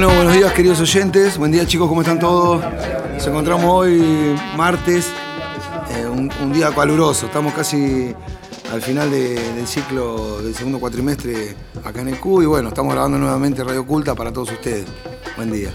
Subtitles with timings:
[0.00, 2.62] Bueno, buenos días queridos oyentes, buen día chicos, ¿cómo están todos?
[3.14, 5.10] Nos encontramos hoy martes,
[5.90, 8.14] eh, un, día caluroso, estamos casi
[8.72, 12.92] al final de- del ciclo del segundo cuatrimestre acá en el Q y bueno, estamos
[12.94, 14.86] grabando nuevamente Radio Oculta para todos ustedes.
[15.36, 15.70] Buen día.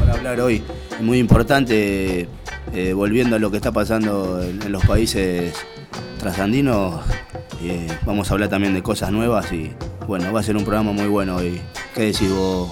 [0.00, 0.64] para hablar hoy.
[1.00, 2.28] Muy importante,
[2.72, 5.54] eh, volviendo a lo que está pasando en, en los países
[6.18, 7.00] trasandinos,
[7.62, 9.70] eh, vamos a hablar también de cosas nuevas y
[10.08, 11.60] bueno, va a ser un programa muy bueno hoy.
[11.94, 12.70] ¿Qué decís vos,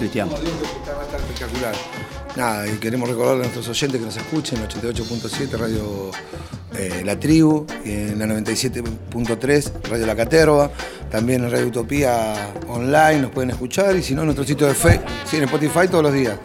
[0.00, 0.28] Cristian?
[0.30, 1.74] Estar espectacular.
[2.34, 6.10] Nada, y queremos recordar a nuestros oyentes que nos escuchen, 88.7 Radio
[6.74, 10.70] eh, La Tribu, y en la 97.3 Radio La Caterva,
[11.10, 14.74] también en Radio Utopía Online nos pueden escuchar, y si no, en nuestro sitio de
[14.74, 16.38] Facebook, sí, en Spotify todos los días.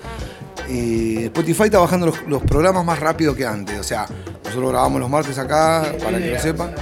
[0.67, 4.05] Y Spotify está bajando los, los programas más rápido que antes, o sea,
[4.43, 6.75] nosotros grabamos los martes acá, para que lo sepan.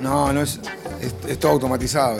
[0.00, 0.60] No, no es,
[1.08, 2.18] es, es todo automatizado.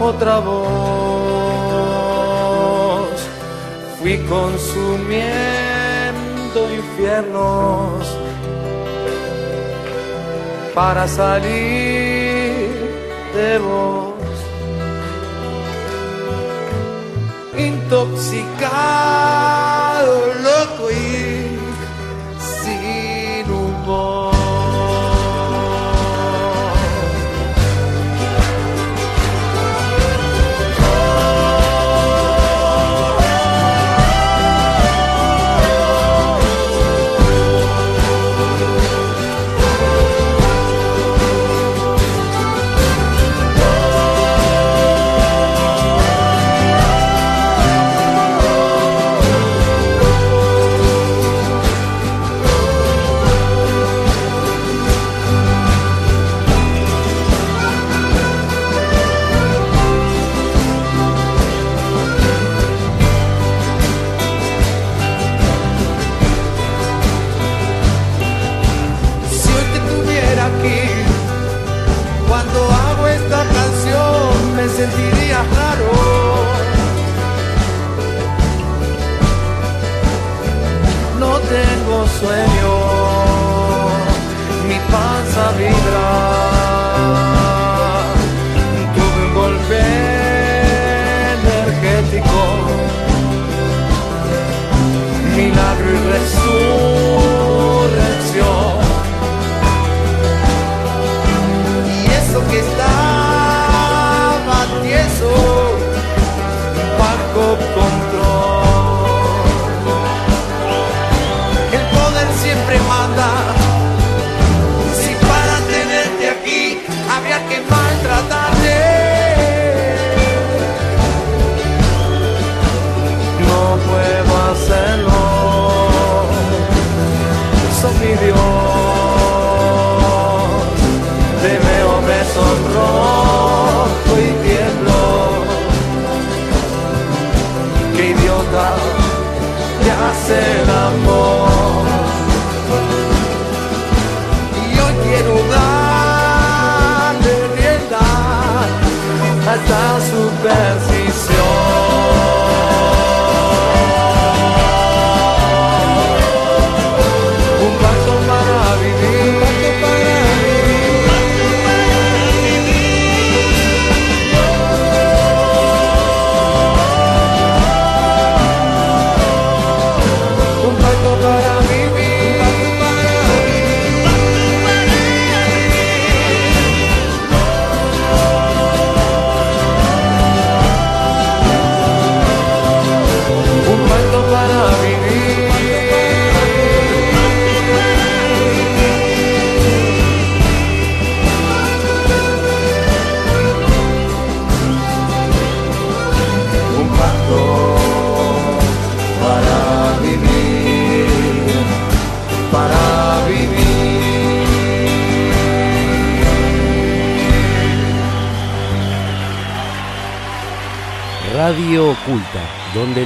[0.00, 0.56] otra voz.
[3.98, 5.26] Fui consumiendo
[6.74, 8.06] infiernos
[10.74, 12.76] para salir
[13.34, 14.14] de vos.
[17.58, 18.74] Intoxicado,
[20.42, 21.05] loco y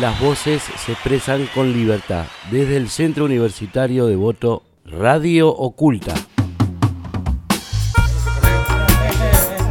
[0.01, 2.25] las voces se expresan con libertad.
[2.51, 6.15] Desde el Centro Universitario de Voto, Radio Oculta.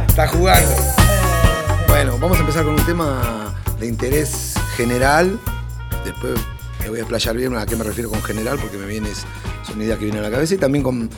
[0.06, 0.70] Está jugando.
[1.88, 5.36] Bueno, vamos a empezar con un tema de interés general.
[6.04, 6.34] Después
[6.80, 9.08] me voy a explayar bien a qué me refiero con general, porque me viene,
[9.66, 11.10] son ideas que vienen a la cabeza y también con,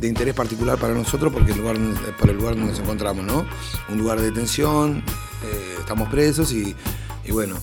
[0.00, 1.76] de interés particular para nosotros, porque el lugar,
[2.18, 3.46] por el lugar donde nos encontramos, ¿no?
[3.88, 5.04] Un lugar de detención,
[5.44, 6.74] eh, estamos presos y
[7.30, 7.56] bueno,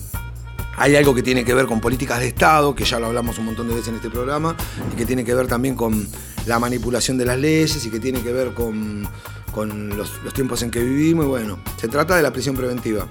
[0.82, 3.44] hay algo que tiene que ver con políticas de Estado, que ya lo hablamos un
[3.44, 4.56] montón de veces en este programa,
[4.92, 6.08] y que tiene que ver también con
[6.46, 9.08] la manipulación de las leyes y que tiene que ver con,
[9.52, 11.24] con los, tiempos en que vivimos.
[11.26, 13.06] Y bueno, se trata de la prisión preventiva.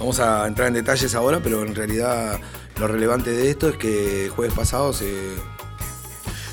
[0.00, 2.40] Vamos a entrar en detalles ahora, pero en realidad
[2.80, 5.14] lo relevante de esto es que jueves pasado se,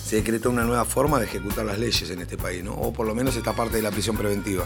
[0.05, 2.73] se decretó una nueva forma de ejecutar las leyes en este país, ¿no?
[2.73, 4.65] o por lo menos esta parte de la prisión preventiva.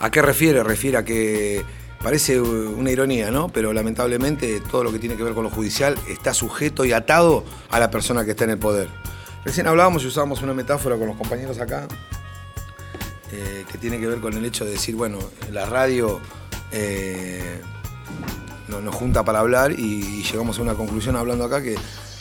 [0.00, 0.64] ¿A qué refiere?
[0.64, 1.64] Refiere a que
[2.02, 3.48] parece una ironía, ¿no?
[3.48, 7.44] Pero lamentablemente todo lo que tiene que ver con lo judicial está sujeto y atado
[7.70, 8.88] a la persona que está en el poder.
[9.44, 11.86] Recién hablábamos y usábamos una metáfora con los compañeros acá,
[13.32, 15.18] eh, que tiene que ver con el hecho de decir, bueno,
[15.50, 16.20] la radio
[16.70, 17.60] eh,
[18.68, 19.82] no- nos junta para hablar y,
[20.20, 21.76] y llegamos a una conclusión hablando acá que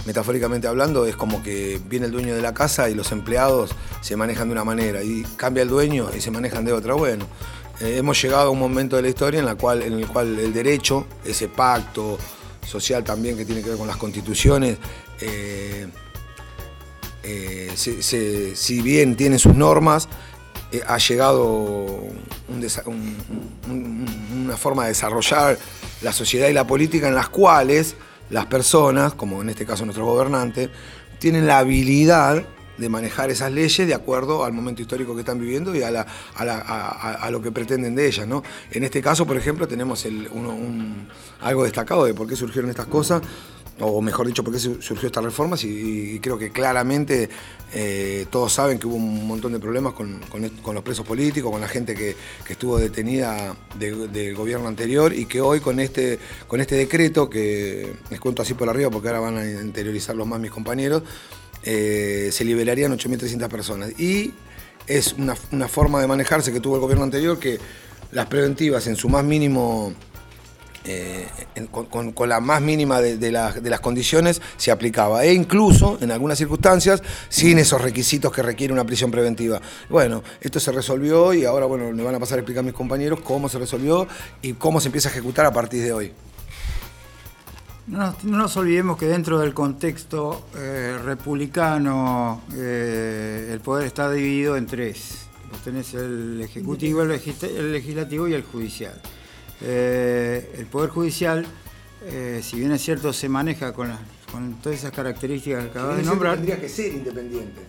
[0.06, 4.16] metafóricamente hablando es como que viene el dueño de la casa y los empleados se
[4.16, 6.95] manejan de una manera y cambia el dueño y se manejan de otra.
[6.95, 7.25] Bueno,
[7.81, 9.81] eh, hemos llegado a un momento de la historia en, el cual
[10.39, 12.18] el derecho, ese pacto
[12.66, 14.78] social también que tiene que ver con las constituciones,
[15.19, 15.88] eh,
[17.24, 17.72] eh,
[18.56, 20.07] si bien tiene sus normas,
[20.88, 21.44] ha llegado
[22.86, 24.06] un-
[24.45, 25.57] una forma de desarrollar
[26.01, 27.95] la sociedad y la política en las cuales
[28.30, 30.69] las personas, como en este caso nuestros gobernantes,
[31.19, 32.44] tienen la habilidad
[32.77, 36.07] de manejar esas leyes de acuerdo al momento histórico que están viviendo y a, la-
[37.31, 38.27] lo que pretenden de ellas.
[38.27, 38.44] ¿no?
[38.71, 40.06] En este caso, por ejemplo, tenemos
[41.41, 43.21] algo destacado de por qué surgieron estas cosas
[43.83, 47.29] o mejor dicho, por qué su- surgió esta reforma, y, creo que claramente
[47.73, 50.19] eh, todos saben que hubo un montón de problemas con,
[50.73, 52.16] los presos políticos, con la gente que,
[52.49, 57.94] estuvo detenida de- del gobierno anterior y que hoy con este, con este decreto, que
[58.11, 61.01] les cuento así por arriba porque ahora van a interiorizarlo más mis compañeros,
[61.63, 63.99] eh, se liberarían 8.300 personas.
[63.99, 64.33] Y
[64.87, 65.35] es una,
[65.68, 67.59] forma de manejarse que tuvo el gobierno anterior que
[68.11, 69.94] las preventivas en su más mínimo
[70.83, 71.27] eh,
[71.69, 75.23] con, la más mínima de, las- condiciones se aplicaba.
[75.23, 79.61] E incluso, en algunas circunstancias, sin esos requisitos que requiere una prisión preventiva.
[79.89, 83.21] Bueno, esto se resolvió y ahora bueno, me van a pasar a explicar mis compañeros
[83.21, 84.07] cómo se resolvió
[84.41, 86.11] y cómo se empieza a ejecutar a partir de hoy.
[87.88, 94.09] No nos, no nos olvidemos que dentro del contexto eh, republicano eh, el poder está
[94.11, 95.26] dividido en tres.
[95.52, 99.02] Vos tenés el ejecutivo, el, legis- el legislativo y el judicial.
[99.61, 101.45] Eh, el poder judicial,
[102.42, 104.00] si bien es cierto, se maneja con, las-
[104.31, 107.61] con todas esas características que acabas de nombrar, Tendría que ser independiente.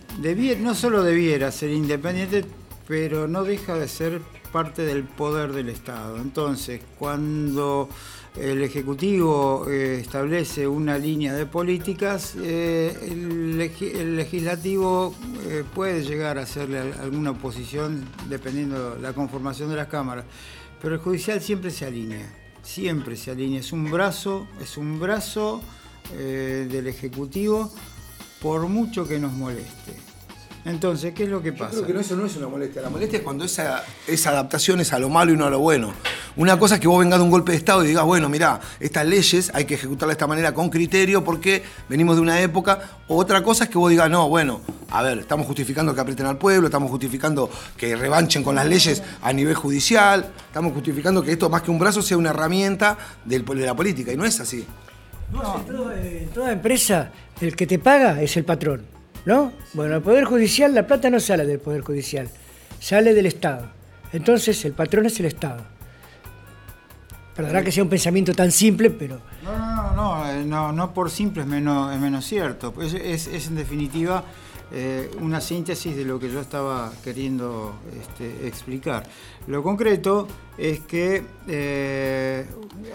[0.61, 2.45] No solo debiera ser independiente,
[2.87, 4.21] pero no deja de ser
[4.53, 6.17] parte del poder del Estado.
[6.17, 7.89] Entonces, cuando
[8.35, 15.13] el Ejecutivo eh, establece una línea de políticas, eh, el, legi- el Legislativo
[15.47, 20.25] eh, puede llegar a hacerle al- alguna oposición dependiendo de la conformación de las cámaras,
[20.81, 22.27] pero el Judicial siempre se alinea,
[22.63, 23.59] siempre se alinea.
[23.59, 25.61] Es un brazo, es un brazo
[26.13, 27.71] del Ejecutivo
[28.41, 29.93] por mucho que nos moleste.
[30.65, 31.71] Entonces, ¿qué es lo que Yo pasa?
[31.73, 32.81] creo que no, eso no es una molestia.
[32.81, 35.59] La molestia es cuando esa, esa adaptación es a lo malo y no a lo
[35.59, 35.93] bueno.
[36.37, 38.61] Una cosa es que vos vengas de un golpe de Estado y digas, bueno, mirá,
[38.79, 42.79] estas leyes hay que ejecutarlas de esta manera con criterio porque venimos de una época.
[43.09, 46.37] Otra cosa es que vos digas, no, bueno, a ver, estamos justificando que aprieten al
[46.37, 51.49] pueblo, estamos justificando que revanchen con las leyes a nivel judicial, estamos justificando que esto
[51.49, 54.13] más que un brazo sea una herramienta del- de la política.
[54.13, 54.65] Y no es así.
[55.31, 58.81] No, en, toda, en toda empresa, el que te paga es el patrón,
[59.25, 59.53] ¿no?
[59.73, 62.29] Bueno, el Poder Judicial, la plata no sale del Poder Judicial,
[62.79, 63.67] sale del Estado.
[64.11, 65.61] Entonces, el patrón es el Estado.
[67.35, 70.93] Perdonará que sea un pensamiento tan simple, pero No, no, no, no, eh, no, no
[70.93, 72.73] por simple es menos, es menos cierto.
[72.81, 74.23] Es, es- es, en definitiva
[74.71, 79.03] eh, una síntesis de lo que yo estaba queriendo este, explicar.
[79.47, 80.27] Lo concreto
[80.57, 82.45] es que eh,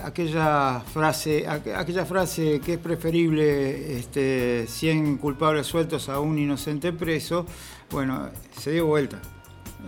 [0.05, 6.93] aquella, frase, aqu- aquella frase que es preferible este, 100 culpables sueltos a un inocente
[6.93, 7.47] preso,
[7.91, 9.21] bueno, se dio vuelta.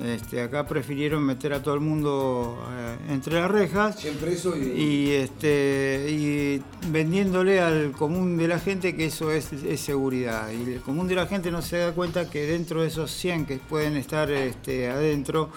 [0.05, 4.61] Este, acá prefirieron meter a todo el mundo eh, entre las rejas Siempre eso y...
[4.61, 10.49] y, este, y vendiéndole al común de la gente que eso es, es seguridad.
[10.53, 13.47] Y el común de la gente no se da cuenta que dentro de esos 100
[13.47, 15.51] que pueden estar este, adentro,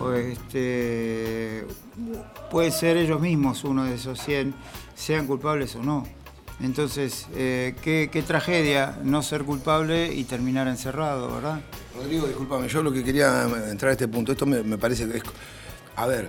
[0.00, 1.64] o este,
[2.50, 4.54] puede ser ellos mismos uno de esos 100,
[4.94, 6.04] sean culpables o no.
[6.60, 11.60] Entonces, eh, qué, tragedia no ser culpable y terminar encerrado, ¿verdad?
[11.96, 15.22] Rodrigo, discúlpame, yo lo que quería entrar a este punto, esto me, parece que es...
[15.96, 16.28] A ver,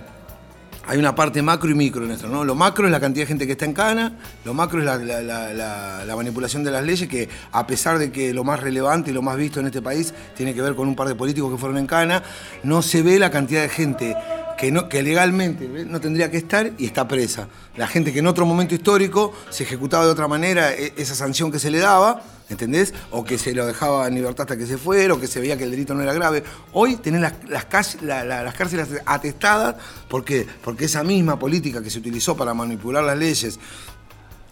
[0.86, 2.44] hay una parte macro y micro en esto, ¿no?
[2.44, 6.04] Lo macro es la cantidad de gente que está en cana, lo macro es la-
[6.04, 9.22] la manipulación de las leyes, que a pesar de que lo más relevante y lo
[9.22, 11.78] más visto en este país tiene que ver con un par de políticos que fueron
[11.78, 12.22] en cana,
[12.62, 14.16] no se ve la cantidad de gente
[14.58, 17.48] que, no, que legalmente no tendría que estar y está presa.
[17.76, 21.52] La gente que en otro momento histórico se ejecutaba de otra manera e- esa sanción
[21.52, 22.94] que se le daba, ¿entendés?
[23.10, 25.58] O que se lo dejaba en libertad hasta que se fuera, o que se veía
[25.58, 26.42] que el delito no era grave.
[26.72, 29.76] Hoy tenés las, las, la- la- las cárceles atestadas.
[30.08, 30.46] Porque
[30.80, 33.58] esa misma política que se utilizó para manipular las leyes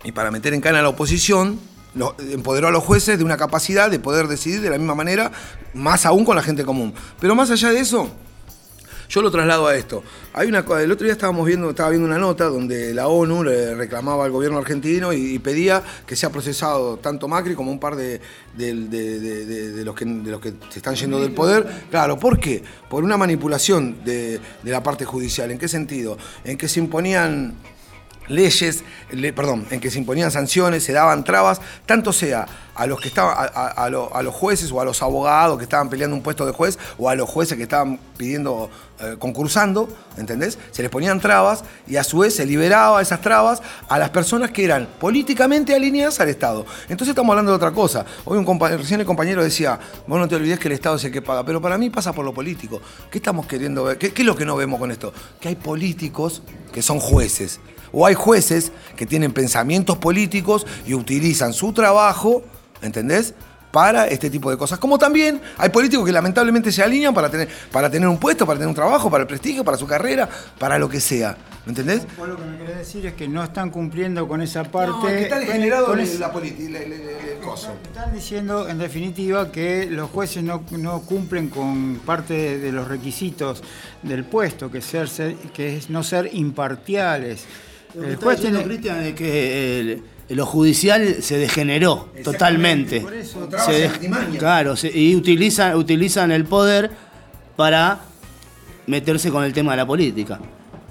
[0.05, 1.59] y para meter en cana a la oposición,
[2.31, 5.31] empoderó a los jueces de una capacidad de poder decidir de la misma manera,
[5.73, 6.93] más aún con la gente común.
[7.21, 8.11] Pero más allá de eso,
[9.15, 10.03] yo lo traslado a esto.
[10.33, 13.77] Hay una, el otro día estábamos viendo, estaba viendo una nota donde la ONU le
[13.77, 18.21] reclamaba al gobierno argentino y, pedía que sea procesado tanto Macri como un par de-
[18.57, 21.85] de- de- de los que, de los que se están yendo del poder.
[21.91, 22.65] Claro, ¿por qué?
[22.91, 25.49] Por una manipulación de, de la parte judicial.
[25.53, 26.19] ¿En qué sentido?
[26.43, 27.55] En que se imponían
[28.29, 33.01] leyes, le- perdón, en que se imponían sanciones, se daban trabas, tanto sea a los
[33.01, 35.89] que estaban, a, a- a lo- a los jueces o a los abogados que estaban
[35.89, 38.69] peleando un puesto de juez o a los jueces que estaban pidiendo,
[39.01, 40.59] eh, concursando, ¿entendés?
[40.73, 44.51] Se les ponían trabas y a su vez se liberaba esas trabas a las personas
[44.51, 46.67] que eran políticamente alineadas al Estado.
[46.89, 48.05] Entonces estamos hablando de otra cosa.
[48.25, 49.79] Hoy un compañero, recién el compañero decía,
[50.09, 52.13] vos no te olvides que el Estado es el que paga, pero para mí pasa
[52.13, 52.81] por lo político.
[53.11, 53.99] ¿Qué estamos queriendo ver?
[53.99, 55.13] ¿Qué, qué es lo que no vemos con esto?
[55.41, 57.61] Que hay políticos que son jueces.
[57.95, 62.43] O hay jueces que tienen pensamientos políticos y utilizan su trabajo,
[62.83, 63.35] ¿entendés?
[63.71, 64.79] Para este tipo de cosas.
[64.79, 68.57] Como también hay políticos que lamentablemente se alinean para tener, para tener un puesto, para
[68.57, 71.37] tener un trabajo, para el prestigio, para su carrera, para lo que sea.
[71.67, 72.03] ¿Me entendés?
[72.17, 74.91] Vos lo que me querés decir es que no están cumpliendo con esa parte.
[74.91, 77.73] No, que está degenerado con el- la política, el, el- el coso.
[77.85, 82.87] Están diciendo, en definitiva, que los jueces no, no cumplen con parte de, de los
[82.87, 83.63] requisitos
[84.03, 87.45] del puesto, que, ser, ser- que es no ser imparciales.
[87.95, 90.03] Lo que El está juez diciendo tiene- Cristian es que el-
[90.37, 93.01] lo judicial se degeneró totalmente.
[93.01, 93.49] por eso.
[93.65, 96.91] Se de- claro, se- y utilizan, utilizan el poder
[97.57, 98.01] para
[98.87, 100.41] meterse con el tema de la política.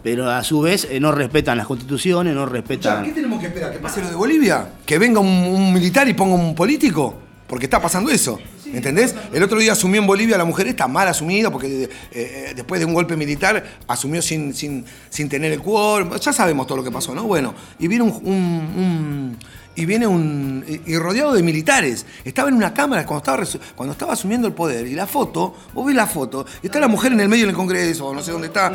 [0.02, 3.14] Pero a su vez eh, no respetan las constituciones, no Ya, ¿Qué respetan.
[3.14, 3.72] tenemos que esperar?
[3.72, 4.68] ¿Que pase lo de Bolivia?
[4.86, 7.16] ¿Que venga un, un militar y ponga un político?
[7.48, 8.38] Porque está pasando eso.
[8.74, 9.14] ¿Entendés?
[9.32, 12.80] El otro día asumió en Bolivia la mujer está mal asumida porque eh, eh, después
[12.80, 16.10] de un golpe militar asumió sin, sin, sin tener el quórum.
[16.20, 17.24] Ya sabemos todo lo que pasó, ¿no?
[17.24, 19.38] Bueno, y un- un-
[19.76, 22.06] y viene un y rodeado de militares.
[22.24, 25.86] Estaba en una cámara cuando estaba cuando estaba asumiendo el poder y la foto, vos
[25.86, 28.48] ves la foto, y está la mujer en el medio del Congreso, no sé dónde
[28.48, 28.72] está,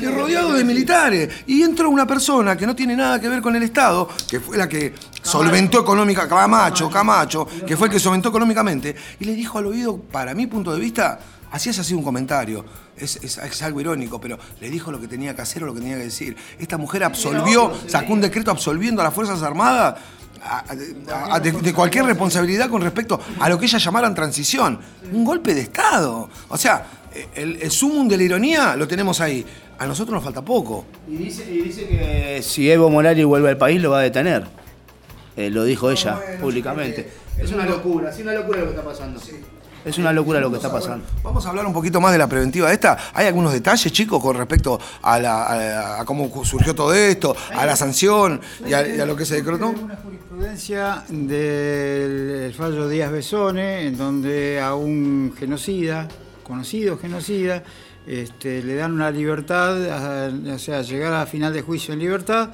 [0.00, 1.28] y rodeado de militares.
[1.46, 4.56] Y entra una persona que no tiene nada que ver con el Estado, que fue
[4.56, 9.58] la que solventó económica, Camacho, Camacho, que fue el que solventó económicamente, y le dijo
[9.58, 11.20] al oído, para mi punto de vista,
[11.52, 12.64] así es así un comentario.
[12.96, 15.74] Es, es- es algo irónico, pero le dijo lo que tenía que hacer o lo
[15.74, 16.36] que tenía que decir.
[16.58, 19.94] Esta mujer absolvió, sacó un decreto absolviendo a las Fuerzas Armadas
[20.42, 20.64] a-
[21.12, 24.78] a- a- de, de cualquier responsabilidad con respecto a lo que ellas llamaran transición.
[25.12, 26.28] Un golpe de Estado.
[26.48, 26.86] O sea,
[27.34, 29.44] el, el sumum de la ironía lo tenemos ahí.
[29.78, 30.84] A nosotros nos falta poco.
[31.08, 34.46] Y dice, y dice que si Evo Morales vuelve al país lo va a detener.
[35.36, 37.10] Eh, lo dijo ella públicamente.
[37.38, 39.18] Es una locura, es una locura lo que está pasando.
[39.82, 41.06] Es una locura lo que está pasando.
[41.22, 42.98] Vamos a hablar un poquito más de la preventiva de esta.
[43.14, 47.64] ¿Hay algunos detalles, chicos, con respecto a, la- a- a cómo surgió todo esto, a
[47.64, 49.72] la sanción y a, y a lo que se decretó?
[50.40, 56.08] Jurisprudencia del fallo Díaz Besone, en donde a un genocida,
[56.42, 57.62] conocido genocida,
[58.06, 59.76] este, le dan una libertad,
[60.54, 62.48] o sea, llegar a final de juicio en libertad,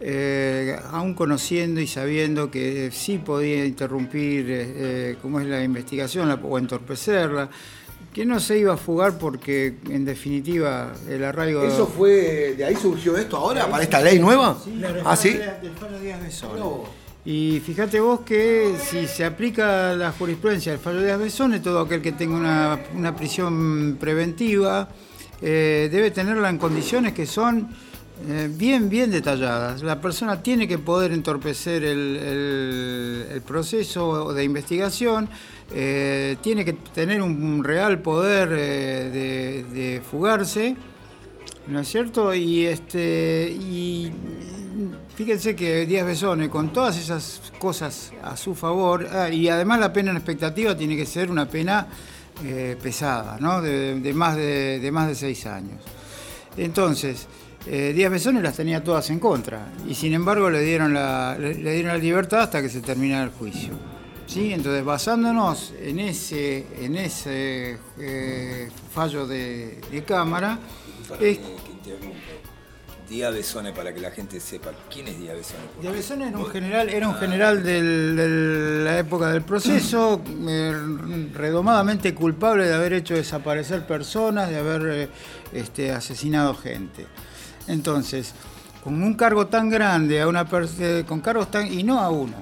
[0.00, 6.28] eh, aún conociendo y sabiendo que sí podía interrumpir eh, eh, cómo es la investigación
[6.28, 7.48] la- o entorpecerla,
[8.12, 11.64] que no se iba a fugar porque, en definitiva, el arraigo...
[11.64, 14.58] ¿Eso fue, de ahí surgió esto ahora, para esta ley nueva?
[15.06, 15.30] ¿Ah, sí?
[15.30, 16.99] Del fallo Díaz Besone.
[17.24, 22.00] Y fíjate vos que si se aplica la jurisprudencia del fallo de Besone, todo aquel
[22.00, 24.88] que tenga una, una prisión preventiva
[25.42, 27.68] eh, debe tenerla en condiciones que son
[28.26, 29.82] eh, bien, bien detalladas.
[29.82, 35.28] La persona tiene que poder entorpecer el, el- proceso de investigación,
[35.72, 40.76] eh, tiene que tener un real poder de, de fugarse,
[41.66, 42.32] ¿no es cierto?
[42.34, 44.12] Y este y
[45.20, 49.92] fíjense que Díaz Besone, con todas esas cosas a su favor, ah, y además la
[49.92, 51.88] pena en expectativa tiene que ser una pena
[52.42, 53.60] eh, pesada, ¿no?
[53.60, 55.82] De, de más de, de más de seis años.
[56.56, 57.26] Entonces,
[57.66, 61.52] eh, Díaz Besone las tenía todas en contra, y sin embargo le dieron la, le,
[61.52, 63.74] le dieron la libertad hasta que se terminara el juicio.
[64.26, 64.54] ¿Sí?
[64.54, 70.58] Entonces, basándonos en ese, en ese eh, fallo de, de Cámara,
[71.20, 71.40] es,
[73.10, 75.62] Díaz Besone, para que la gente sepa, ¿quién es Díaz Besone?
[75.82, 80.72] Díaz Besone era un general, era un general del- de la época del proceso, eh,
[81.34, 85.08] redomadamente culpable de haber hecho desaparecer personas, de haber eh,
[85.52, 87.04] este, asesinado gente.
[87.66, 88.32] Entonces,
[88.84, 90.46] con un cargo tan grande, a una
[90.78, 91.66] eh, con cargos tan.
[91.72, 92.36] y no a uno,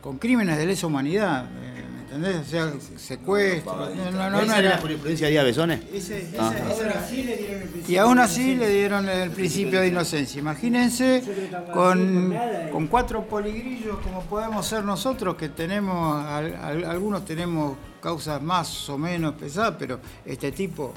[0.00, 1.71] con crímenes de lesa humanidad, eh, ¿me
[2.14, 2.46] entendés?
[2.46, 3.74] O sea, secuestro.
[3.94, 5.82] No, no, no, no ¿Esa era- era la jurisprudencia de Díaz Besone?
[5.92, 6.52] ese- ese- Ah.
[7.88, 10.38] y aún así le dieron el principio de inocencia.
[10.40, 11.22] Imagínense
[11.72, 12.34] con,
[12.70, 18.88] con cuatro poligrillos como podemos ser nosotros, que tenemos, al- al- algunos tenemos causas más
[18.88, 20.92] o menos pesadas, pero este tipo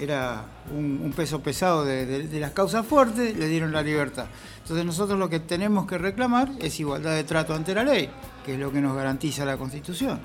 [0.00, 4.26] era un, un peso pesado de, de- de las causas fuertes, le dieron la libertad.
[4.62, 8.08] Entonces nosotros lo que tenemos que reclamar es igualdad de trato ante la ley,
[8.44, 10.20] que es lo que nos garantiza la Constitución.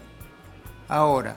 [0.93, 1.36] Ahora,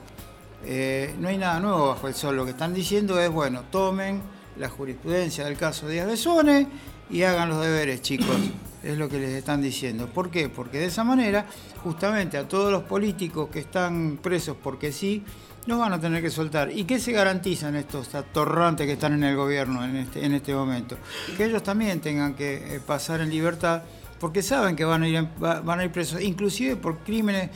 [0.63, 2.35] eh, no hay nada nuevo bajo el sol.
[2.35, 4.21] Lo que están diciendo es, bueno, tomen
[4.59, 6.67] la jurisprudencia del caso Díaz Besone
[7.09, 8.27] y hagan los deberes, chicos.
[8.83, 10.05] Es lo que les están diciendo.
[10.07, 10.47] ¿Por qué?
[10.47, 11.47] Porque de esa manera,
[11.83, 15.23] justamente a todos los políticos que están presos porque sí,
[15.65, 16.71] los van a tener que soltar.
[16.71, 20.53] ¿Y qué se garantizan estos atorrantes que están en el gobierno en este, en este
[20.53, 20.95] momento?
[21.35, 23.81] Que ellos también tengan que eh, pasar en libertad
[24.19, 27.49] porque saben que van a ir, en- va- van a ir presos, inclusive por crímenes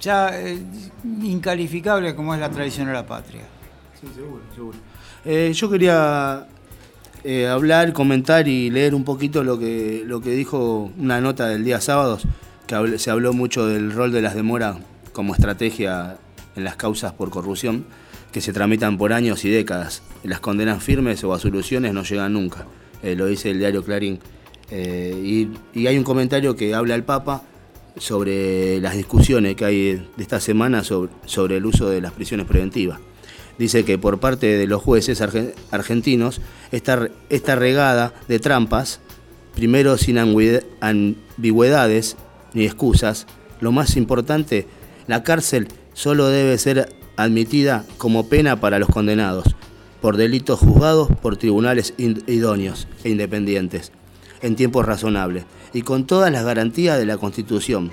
[0.00, 0.58] ya eh,
[1.22, 3.42] incalificable como es la tradición de la patria.
[4.00, 4.78] Sí, seguro, seguro.
[5.24, 6.46] Eh, yo quería
[7.22, 11.64] eh, hablar, comentar y leer un poquito lo que, lo que dijo una nota del
[11.64, 12.26] día sábados,
[12.66, 14.78] que se habló mucho del rol de las demoras
[15.12, 16.16] como estrategia
[16.56, 17.84] en las causas por corrupción,
[18.32, 20.02] que se tramitan por años y décadas.
[20.22, 22.66] Las condenas firmes o absoluciones no llegan nunca,
[23.02, 24.20] lo dice el diario Clarín.
[24.70, 25.48] Y
[25.86, 27.42] hay un comentario que habla el Papa
[27.96, 32.46] sobre las discusiones que hay de esta semana sobre, sobre el uso de las prisiones
[32.46, 33.00] preventivas.
[33.58, 36.40] Dice que por parte de los jueces argen- argentinos
[36.72, 39.00] esta, esta regada de trampas,
[39.54, 42.16] primero sin ambigüed- ambigüedades
[42.54, 43.26] ni excusas,
[43.60, 44.66] lo más importante,
[45.06, 49.44] la cárcel solo debe ser admitida como pena para los condenados
[50.00, 53.92] por delitos juzgados por tribunales idóneos e independientes
[54.42, 57.92] en tiempos razonables y con todas las garantías de la Constitución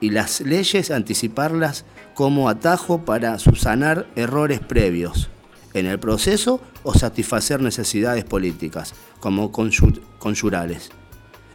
[0.00, 5.28] y las leyes anticiparlas como atajo para subsanar errores previos
[5.74, 10.90] en el proceso o satisfacer necesidades políticas como conyu- conyurales.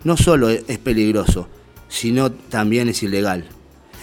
[0.03, 1.47] No solo es peligroso,
[1.89, 3.45] sino también es ilegal.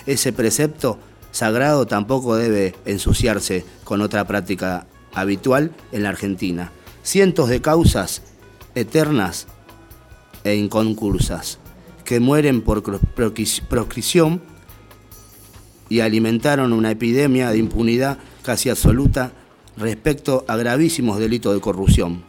[0.06, 0.98] Ese precepto
[1.30, 6.72] sagrado tampoco debe ensuciarse con otra práctica habitual en la Argentina.
[7.02, 8.22] Cientos de causas
[8.74, 9.46] eternas
[10.44, 11.58] e inconcursas
[12.04, 14.40] que mueren por proscripción
[15.88, 19.32] y alimentaron una epidemia de impunidad casi absoluta
[19.76, 22.24] respecto a gravísimos delitos de corrupción.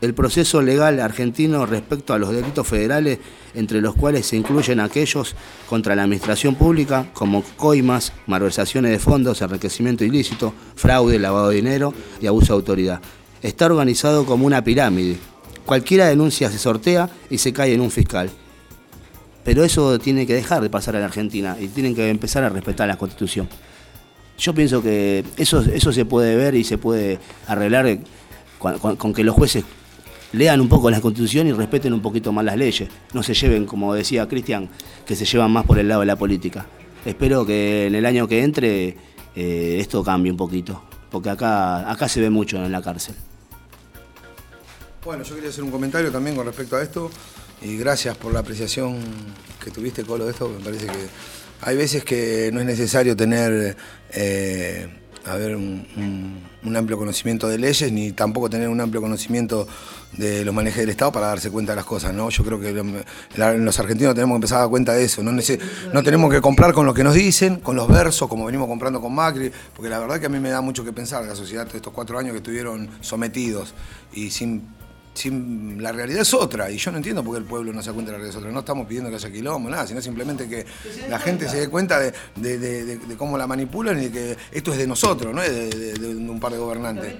[0.00, 3.18] El proceso legal argentino respecto a los delitos federales,
[3.54, 5.36] entre los cuales se incluyen aquellos
[5.68, 11.92] contra la administración pública, como coimas, malversaciones de fondos, enriquecimiento ilícito, fraude, lavado de dinero
[12.20, 13.00] y abuso de autoridad,
[13.42, 15.18] está organizado como una pirámide.
[15.64, 18.30] Cualquiera denuncia se sortea y se cae en un fiscal.
[19.44, 22.48] Pero eso tiene que dejar de pasar en la Argentina y tienen que empezar a
[22.48, 23.48] respetar la Constitución.
[24.38, 27.98] Yo pienso que eso, eso se puede ver y se puede arreglar
[28.58, 29.64] con, que los jueces
[30.32, 32.88] lean un poco la Constitución y respeten un poquito más las leyes.
[33.12, 34.68] No se lleven, como decía Cristian,
[35.06, 36.66] que se llevan más por el lado de la política.
[37.04, 38.96] Espero que en el año que entre
[39.34, 43.14] eh, esto cambie un poquito, porque acá, acá se ve mucho en la cárcel.
[45.10, 47.10] Bueno, yo quería hacer un comentario también con respecto a esto
[47.60, 49.00] y gracias por la apreciación
[49.58, 50.48] que tuviste, Colo, de esto.
[50.48, 51.08] Me parece que
[51.62, 53.76] hay veces que no es necesario tener
[54.12, 54.88] eh,
[55.56, 59.66] un, amplio conocimiento de leyes ni tampoco tener un amplio conocimiento
[60.12, 62.30] de los manejos del Estado para darse cuenta de las cosas, ¿no?
[62.30, 62.72] Yo creo que
[63.34, 66.72] los argentinos tenemos que empezar a dar cuenta de eso, no, no tenemos que comprar
[66.72, 69.98] con lo que nos dicen, con los versos, como venimos comprando con Macri, porque la
[69.98, 72.30] verdad que a mí me da mucho que pensar la sociedad de estos cuatro años
[72.30, 73.74] que estuvieron sometidos
[74.12, 74.78] y sin
[75.12, 75.28] si
[75.78, 77.94] la realidad es otra, y yo no entiendo por qué el pueblo no se da
[77.94, 78.52] cuenta de la realidad es otra.
[78.52, 80.64] No estamos pidiendo que haya quilombo, nada, sino simplemente que
[81.08, 84.10] la gente se dé cuenta de, de- de- de- de cómo la manipulan y de
[84.12, 87.14] que esto es de nosotros, no es de, de- de un par de gobernantes.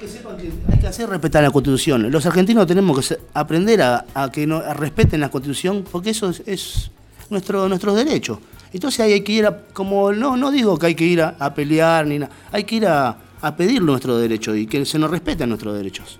[0.73, 2.11] Hay que hacer respetar la Constitución.
[2.11, 6.31] Los argentinos tenemos que aprender a, a que no, a respeten la Constitución, porque eso
[6.31, 6.91] es, es
[7.29, 8.39] nuestro, nuestros derechos.
[8.73, 11.53] Entonces hay que ir a, como no, no digo que hay que ir a, a
[11.55, 15.11] pelear ni nada, hay que ir a, a pedir nuestros derechos y que se nos
[15.11, 16.20] respeten nuestros derechos.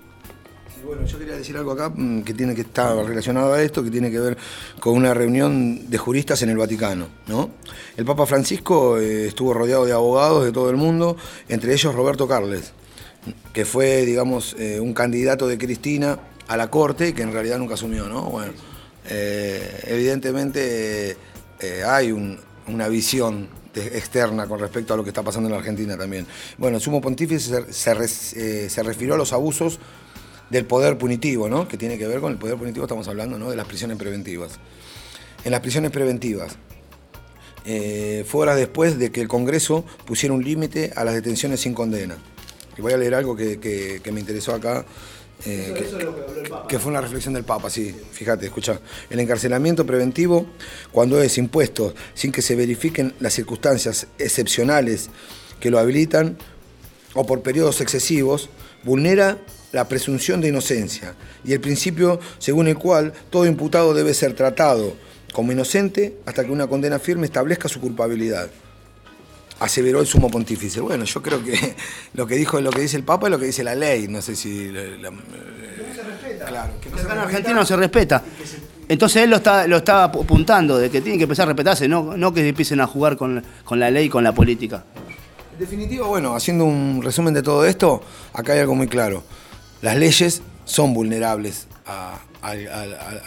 [0.91, 3.89] Bueno, yo quería decir algo acá mm, que tiene que estar relacionado a esto, que
[3.89, 4.37] tiene que ver
[4.81, 7.07] con una reunión de juristas en el Vaticano.
[7.27, 7.49] ¿no?
[7.95, 11.15] El Papa Francisco eh, estuvo rodeado de abogados de todo el mundo,
[11.47, 12.73] entre ellos Roberto Carles,
[13.53, 17.75] que fue, digamos, eh, un candidato de Cristina a la corte que en realidad nunca
[17.75, 18.09] asumió.
[18.09, 18.23] ¿no?
[18.23, 18.51] Bueno,
[19.09, 21.15] eh, evidentemente
[21.87, 25.95] hay un- una visión externa con respecto a lo que está pasando en la Argentina
[25.97, 26.27] también.
[26.57, 29.79] Bueno, el sumo pontífice se refirió a los abusos
[30.51, 31.67] del poder punitivo, ¿no?
[31.67, 33.49] Que tiene que ver con el poder punitivo, estamos hablando, ¿no?
[33.49, 34.59] De las prisiones preventivas.
[35.43, 36.55] En las prisiones preventivas,
[37.65, 41.73] eh, fue horas después de que el Congreso pusiera un límite a las detenciones sin
[41.73, 42.17] condena.
[42.77, 44.85] Y voy a leer algo que, que- que me interesó acá.
[45.45, 48.79] eh, que, que fue una reflexión del Papa, sí, fíjate, escucha.
[49.09, 50.45] El encarcelamiento preventivo,
[50.91, 55.09] cuando es impuesto sin que se verifiquen las circunstancias excepcionales
[55.59, 56.37] que lo habilitan,
[57.15, 58.49] o por periodos excesivos,
[58.83, 59.39] vulnera
[59.71, 64.95] la presunción de inocencia y el principio según el cual todo imputado debe ser tratado
[65.33, 68.49] como inocente hasta que una condena firme establezca su culpabilidad.
[69.59, 70.81] Aseveró el sumo pontífice.
[70.81, 71.75] Bueno, yo creo que
[72.15, 74.07] lo que dijo lo que dice el Papa es lo que dice la ley.
[74.07, 74.69] No sé si.
[74.71, 75.11] la- la-
[76.47, 77.21] Claro, que no se en respeta.
[77.23, 78.23] Argentina no se respeta.
[78.89, 82.17] Entonces él lo está, lo está apuntando, de que tienen que empezar a respetarse, no,
[82.17, 84.83] no que empiecen a jugar con, con la ley y con la política.
[85.53, 88.01] En definitiva, bueno, haciendo un resumen de todo esto,
[88.33, 89.23] acá hay algo muy claro.
[89.81, 92.19] Las leyes son vulnerables a-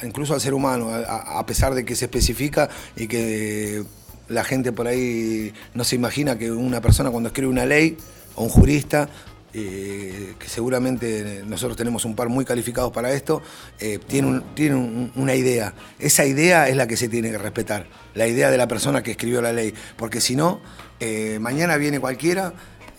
[0.03, 3.85] incluso al ser humano, a, pesar de que se especifica y que
[4.29, 7.97] la gente por ahí no se imagina que una persona cuando escribe una ley,
[8.37, 9.09] o un jurista,
[9.53, 13.41] eh, que seguramente nosotros tenemos un par muy calificados para esto,
[13.79, 15.75] eh, tiene, un- tiene un- una idea.
[16.01, 19.13] Esa idea es la que se tiene que respetar, la idea de la persona que
[19.13, 20.61] escribió la ley, porque si no,
[20.99, 22.53] eh, mañana viene cualquiera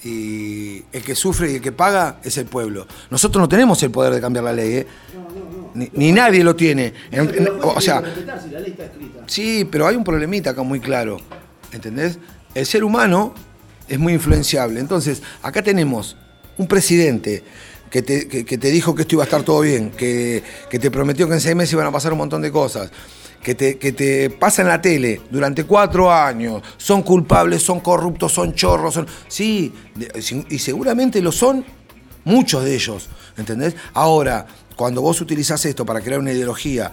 [0.06, 2.86] y el que sufre y el que paga es el pueblo.
[3.10, 4.88] Nosotros no tenemos el poder de cambiar la ley, ¿eh?
[5.74, 6.94] Ni, ni nadie lo tiene.
[7.12, 8.02] En- en- o sea,
[9.28, 11.18] Sí, pero hay un problemita acá muy claro,
[11.72, 12.20] ¿entendés?
[12.54, 13.34] El ser humano
[13.88, 14.80] es muy influenciable.
[14.80, 16.16] Entonces, acá tenemos
[16.58, 17.44] un presidente
[17.90, 20.78] que te, que- que te dijo que esto iba a estar todo bien, que, que
[20.80, 22.92] te prometió que en seis meses iban a pasar un montón de cosas,
[23.46, 28.32] que te, que te pasa en la tele durante cuatro años, son culpables, son corruptos,
[28.34, 29.06] son chorros, son...
[29.28, 30.12] Sí, de-
[30.50, 31.64] y seguramente lo son
[32.24, 33.76] muchos de ellos, ¿entendés?
[33.94, 36.92] Ahora, cuando vos utilizás esto para crear una ideología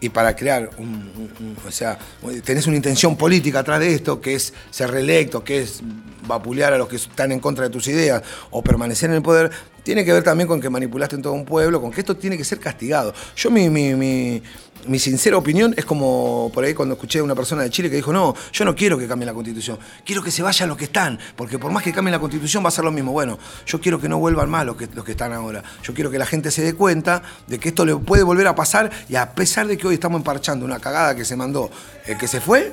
[0.00, 1.28] y para crear, un,
[1.68, 1.98] o sea,
[2.44, 5.82] tenés una intención política atrás de esto, que es ser reelecto, que es
[6.26, 9.50] vapulear a los que están en contra de tus ideas o permanecer en el poder,
[9.82, 12.38] tiene que ver también con que manipulaste en todo un pueblo, con que esto tiene
[12.38, 13.12] que ser castigado.
[13.36, 14.42] Yo mi, mi-
[14.86, 17.96] mi sincera opinión es como por ahí cuando escuché a una persona de Chile que
[17.96, 20.84] dijo, no, yo no quiero que cambie la constitución, quiero que se vayan los que
[20.84, 23.12] están, porque por más que cambien la constitución va a ser lo mismo.
[23.12, 25.62] Bueno, yo quiero que no vuelvan más los que, los que están ahora.
[25.82, 28.54] Yo quiero que la gente se dé cuenta de que esto le puede volver a
[28.54, 31.70] pasar y a pesar de que hoy estamos emparchando una cagada que se mandó
[32.06, 32.72] el que se fue,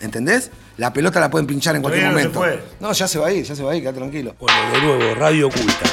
[0.00, 0.50] ¿entendés?
[0.76, 2.38] La pelota la pueden pinchar en cualquier se momento.
[2.40, 2.62] fue.
[2.80, 4.34] No, ya se va a ir, ya se va a ir, quédate tranquilo.
[4.38, 5.90] Bueno, de nuevo, Radio Oculta.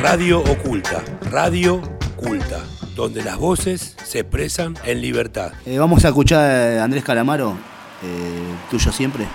[0.00, 1.02] Radio Oculta.
[1.30, 1.82] Radio
[2.18, 2.64] Oculta.
[2.96, 5.52] Donde las voces se expresan en libertad.
[5.64, 7.56] Eh, vamos a escuchar a Andrés Calamaro,
[8.02, 9.26] eh, tuyo siempre.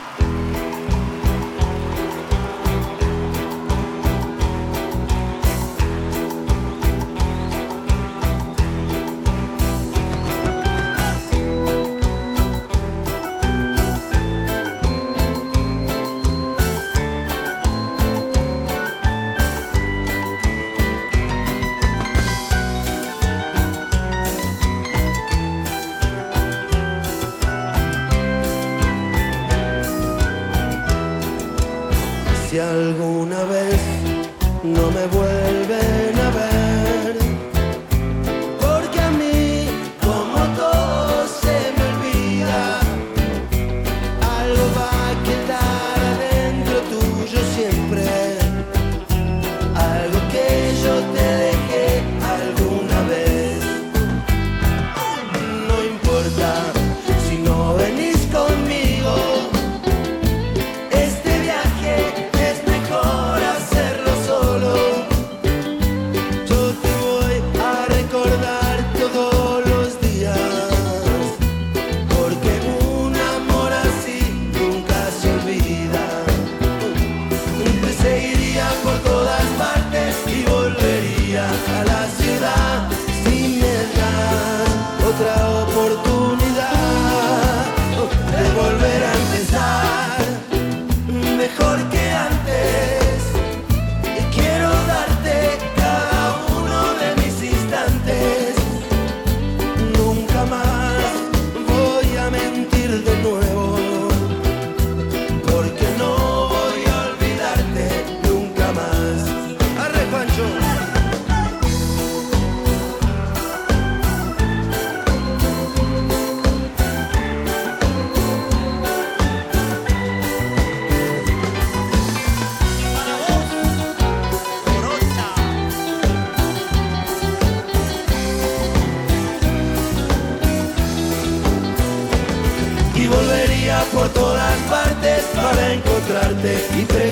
[133.13, 137.02] volvería por todas partes para encontrarte y te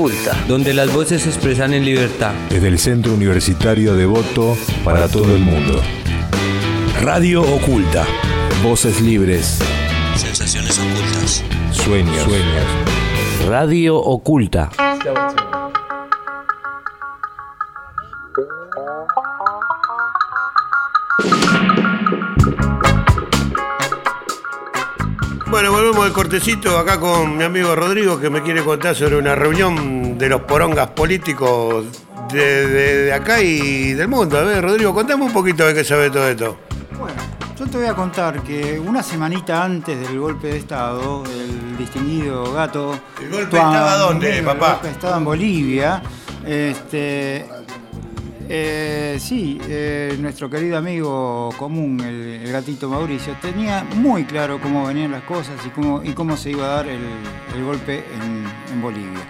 [0.00, 0.34] Oculta.
[0.48, 2.32] Donde las voces se expresan en libertad.
[2.48, 5.78] Desde el Centro Universitario de Voto para todo el mundo.
[7.02, 8.06] Radio Oculta.
[8.62, 9.58] Voces libres.
[10.16, 11.44] Sensaciones ocultas.
[11.72, 12.22] Sueños.
[12.22, 12.64] Sueños.
[13.46, 14.70] Radio Oculta.
[26.20, 30.42] Cortecito acá con mi amigo Rodrigo que me quiere contar sobre una reunión de los
[30.42, 31.86] porongas políticos
[32.30, 34.38] de, de- de acá y del mundo.
[34.38, 36.58] A ver, Rodrigo, contame un poquito de qué sabe todo esto.
[37.58, 42.52] Yo te voy a contar que una semanita antes del golpe de Estado, el distinguido
[42.52, 43.00] gato.
[43.18, 44.66] ¿El golpe de Estado a dónde, papá?
[44.66, 46.02] El golpe de Estado en Bolivia.
[46.44, 47.48] Este.
[48.52, 55.12] Eh, sí, eh, nuestro querido amigo común, el, gatito Mauricio, tenía muy claro cómo venían
[55.12, 57.00] las cosas y cómo, y cómo se iba a dar el,
[57.64, 59.20] golpe en, Bolivia.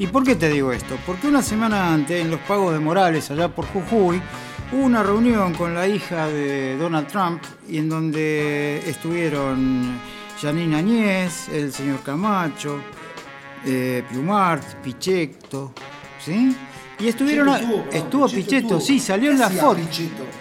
[0.00, 0.96] ¿Y por qué te digo esto?
[1.06, 4.20] Porque una semana antes, en los pagos de Morales, allá por Jujuy,
[4.72, 9.96] hubo una reunión con la hija de Donald Trump y en donde estuvieron
[10.42, 12.80] Janine Añez, el señor Camacho,
[13.64, 15.72] eh, Piumart, Pichetto,
[16.18, 16.56] ¿sí?
[16.98, 17.48] Y estuvieron.
[17.48, 18.80] estuvo, perdón, estuvo Pichetto Pichetto, estuvo.
[18.80, 19.80] sí, salió en ¿Qué la foto.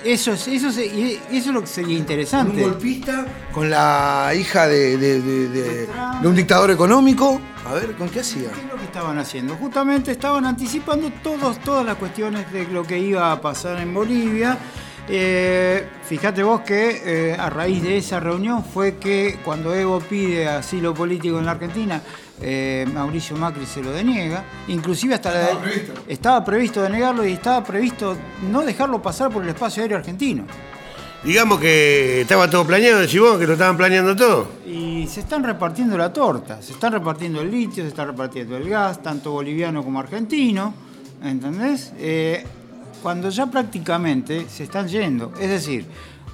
[0.06, 2.64] Eso, es- eso, y eso es lo que sería interesante.
[2.64, 5.88] Un golpista con la hija de, de- de- de-
[6.22, 7.42] de un dictador económico.
[7.66, 8.52] A ver, ¿con qué hacía?
[8.52, 9.56] ¿Qué es lo que estaban haciendo?
[9.56, 14.58] Justamente estaban anticipando todos, todas las cuestiones de lo que iba a pasar en Bolivia.
[15.08, 20.48] Eh, fíjate vos que eh, a raíz de esa reunión fue que cuando Evo pide
[20.48, 22.02] asilo político en la Argentina,
[22.42, 24.44] eh, Mauricio Macri se lo deniega.
[24.68, 25.94] Inclusive hasta la- Estaba previsto.
[26.08, 28.16] estaba previsto denegarlo y estaba previsto
[28.52, 30.46] no dejarlo pasar por el espacio aéreo argentino.
[31.24, 34.48] Digamos que estaba todo planeado, decís vos que lo estaban planeando todo.
[34.68, 38.70] Y se están repartiendo la torta, se están repartiendo el litio, se está repartiendo el
[38.70, 40.72] gas, tanto boliviano como argentino,
[41.24, 41.94] ¿entendés?
[41.98, 42.46] Eh,
[43.02, 45.34] cuando ya prácticamente se están yendo.
[45.42, 45.86] Es decir,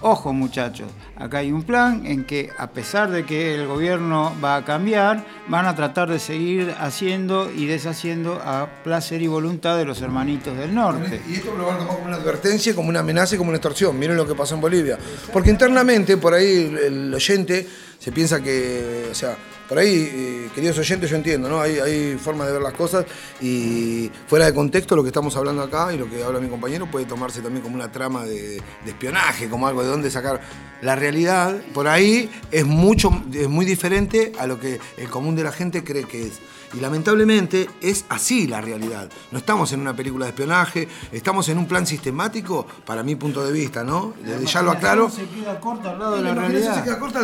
[0.01, 4.57] ojo muchachos, acá hay un plan en que a pesar de que el gobierno va
[4.57, 9.85] a cambiar, van a tratar de seguir haciendo y deshaciendo a placer y voluntad de
[9.85, 11.21] los hermanitos del norte.
[11.29, 13.57] Y esto lo van a tomar como una advertencia, como una amenaza y como una
[13.57, 13.97] extorsión.
[13.97, 14.97] Miren lo que pasó en Bolivia.
[15.31, 17.67] Porque internamente, por ahí el, oyente
[17.99, 19.35] se piensa que, o sea,
[19.71, 21.62] por ahí, eh, queridos oyentes, yo entiendo, ¿no?
[21.62, 23.05] Hay, hay formas de ver las cosas
[23.39, 26.91] y fuera de contexto lo que estamos hablando acá y lo que habla mi compañero
[26.91, 30.41] puede tomarse también como una trama de, de espionaje, como algo de dónde sacar.
[30.81, 35.43] La realidad, por ahí, es, mucho, es muy diferente a lo que el común de
[35.43, 36.41] la gente cree que es.
[36.73, 39.10] Y lamentablemente es así la realidad.
[39.31, 43.43] No estamos en una película de espionaje, estamos en un plan sistemático, para mi punto
[43.43, 44.13] de vista, ¿no?
[44.23, 45.10] Desde ya lo aclaro.
[45.10, 46.75] Se queda corta al lado de La realidad.
[46.75, 47.19] se queda corta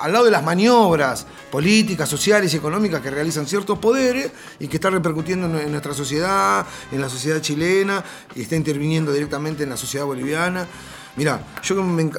[0.00, 4.76] al lado de las maniobras políticas, sociales y económicas que realizan ciertos poderes y que
[4.76, 8.02] están repercutiendo en, nuestra sociedad, en la sociedad chilena
[8.34, 10.66] y está interviniendo directamente en la sociedad boliviana.
[11.16, 11.76] Mira, yo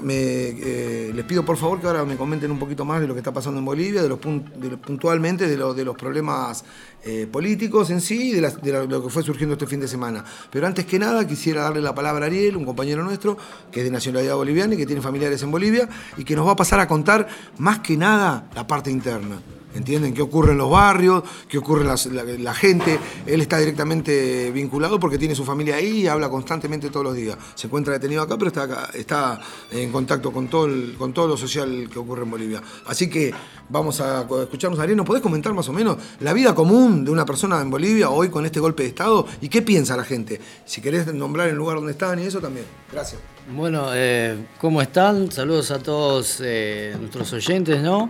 [0.07, 3.19] eh, les pido por favor que ahora me comenten un poquito más de lo que
[3.19, 6.63] está pasando en Bolivia, de los puntualmente de, lo- de los problemas
[7.03, 10.23] eh, políticos en sí y de, lo que fue surgiendo este fin de semana.
[10.49, 13.37] Pero antes que nada quisiera darle la palabra a Ariel, un compañero nuestro
[13.69, 16.53] que es de nacionalidad boliviana y que tiene familiares en Bolivia y que nos va
[16.53, 19.41] a pasar a contar más que nada la parte interna.
[19.75, 20.13] ¿Entienden?
[20.13, 21.21] ¿Qué ocurre en los barrios?
[21.49, 22.97] ¿Qué ocurre en la, gente?
[23.25, 27.37] Él está directamente vinculado porque tiene su familia ahí y habla constantemente todos los días.
[27.55, 29.39] Se encuentra detenido acá, pero está, acá- está
[29.71, 32.61] en contacto con todo, el- con todo lo social que ocurre en Bolivia.
[32.87, 33.33] Así que
[33.69, 34.95] vamos a escucharnos, Ariel.
[34.97, 38.29] ¿Nos podés comentar más o menos la vida común de una persona en Bolivia hoy
[38.29, 39.27] con este golpe de Estado?
[39.41, 40.39] ¿Y qué piensa la gente?
[40.65, 42.65] Si querés nombrar el lugar donde están y eso también.
[42.91, 43.19] Gracias.
[43.53, 45.31] Bueno, eh, ¿cómo están?
[45.31, 48.09] Saludos a todos eh, nuestros oyentes, ¿no?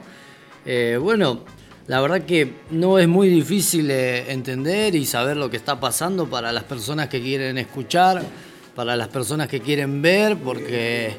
[0.65, 1.41] Eh, bueno,
[1.87, 6.27] la verdad que no es muy difícil eh, entender y saber lo que está pasando
[6.27, 8.23] para las personas que quieren escuchar,
[8.73, 11.15] para las personas que quieren ver, porque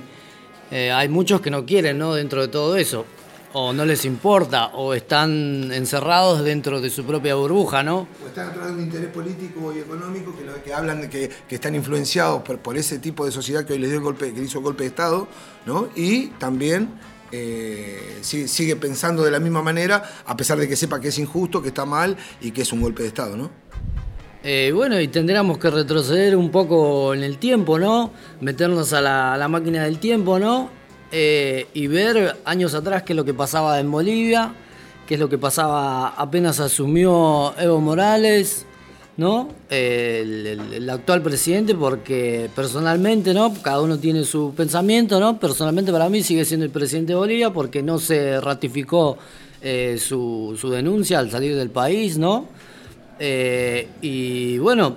[0.72, 2.14] eh, hay muchos que no quieren, ¿no?
[2.14, 3.06] Dentro de todo eso,
[3.52, 8.08] o no les importa, o están encerrados dentro de su propia burbuja, ¿no?
[8.24, 12.42] O están atrás de un interés político y económico que, hablan de que, están influenciados
[12.42, 15.28] por, ese tipo de sociedad que hoy les dio golpe, que hizo golpe de Estado,
[15.64, 15.88] ¿no?
[15.94, 16.90] Y también
[17.32, 21.18] eh, si- sigue pensando de la misma manera, a pesar de que sepa que es
[21.18, 23.50] injusto, que está mal y que es un golpe de Estado, ¿no?
[24.44, 28.12] Eh, bueno, y tendríamos que retroceder un poco en el tiempo, ¿no?
[28.40, 30.70] Meternos a la, a la máquina del tiempo, ¿no?
[31.10, 34.52] Eh, y ver años atrás qué es lo que pasaba en Bolivia,
[35.06, 38.65] qué es lo que pasaba apenas asumió Evo Morales,
[39.16, 39.48] ¿no?
[39.70, 43.54] El actual presidente, porque personalmente, ¿no?
[43.62, 45.38] Cada uno tiene su pensamiento, ¿no?
[45.38, 49.16] Personalmente para mí sigue siendo el presidente de Bolivia porque no se ratificó
[49.62, 52.46] eh, su, su denuncia al salir del país, ¿no?
[53.18, 54.96] Eh, y bueno,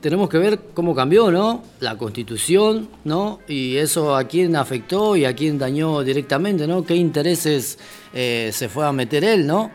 [0.00, 1.62] tenemos que ver cómo cambió, ¿no?
[1.78, 3.38] La constitución, ¿no?
[3.46, 6.82] Y eso a quién afectó y a quién dañó directamente, ¿no?
[6.82, 7.78] ¿Qué intereses
[8.12, 9.70] eh, se fue a meter él, ¿no?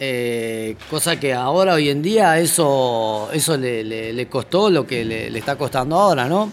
[0.00, 5.56] Eh, cosa que ahora, hoy en día, eso, eso le, costó lo que le, está
[5.56, 6.52] costando ahora, ¿no?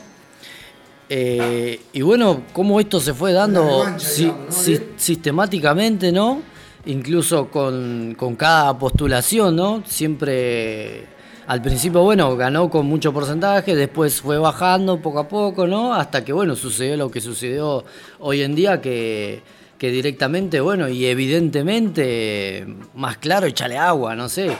[1.09, 6.41] Eh, y bueno, cómo esto se fue dando sistemáticamente, ¿no?
[6.85, 9.83] Incluso con, con cada postulación, ¿no?
[9.85, 11.07] Siempre
[11.49, 15.95] al principio, bueno, ganó con mucho porcentaje, después fue bajando poco a poco, ¿no?
[15.95, 17.83] Hasta que, bueno, sucedió lo que sucedió
[18.19, 19.41] hoy en día, que,
[19.87, 24.51] directamente, bueno, y evidentemente, más claro, echale agua, no sé,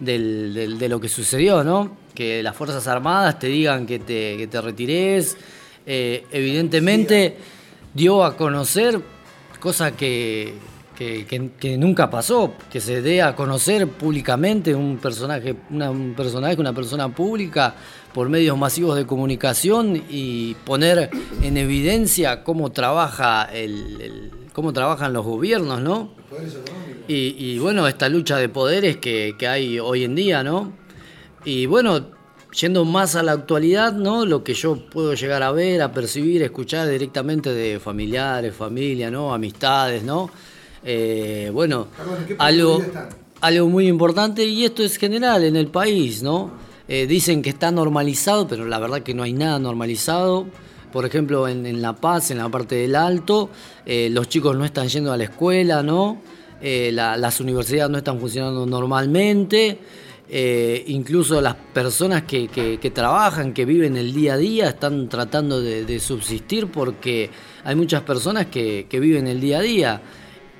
[0.00, 1.96] de lo que sucedió, ¿no?
[2.14, 5.36] Que las Fuerzas Armadas te digan que te, que te retires,
[5.86, 7.36] eh, evidentemente
[7.94, 9.00] dio a conocer
[9.60, 10.54] cosas que
[10.96, 16.72] que, nunca pasó, que se dé a conocer públicamente un personaje, una, un personaje, una
[16.72, 17.74] persona pública
[18.12, 21.10] por medios masivos de comunicación y poner
[21.42, 26.08] en evidencia cómo trabaja el, cómo trabajan los gobiernos, ¿no?
[27.08, 30.72] Y, bueno, esta lucha de poderes que, que hay hoy en día, ¿no?
[31.44, 32.06] Y bueno,
[32.58, 34.24] yendo más a la actualidad, ¿no?
[34.24, 39.34] Lo que yo puedo llegar a ver, a percibir, escuchar directamente de familiares, familia, ¿no?
[39.34, 40.30] Amistades, ¿no?
[40.82, 41.88] Eh, bueno,
[42.38, 42.82] algo,
[43.42, 46.50] algo muy importante y esto es general en el país, ¿no?
[46.88, 50.46] Eh, dicen que está normalizado, pero la verdad que no hay nada normalizado.
[50.92, 53.50] Por ejemplo, en, La Paz, en la parte del Alto,
[53.84, 56.20] eh, los chicos no están yendo a la escuela, ¿no?
[56.62, 59.78] las universidades no están funcionando normalmente.
[60.86, 66.68] incluso las personas que, trabajan, que viven el día a día, están tratando de, subsistir
[66.68, 67.30] porque
[67.62, 70.02] hay muchas personas que, que viven el día a día.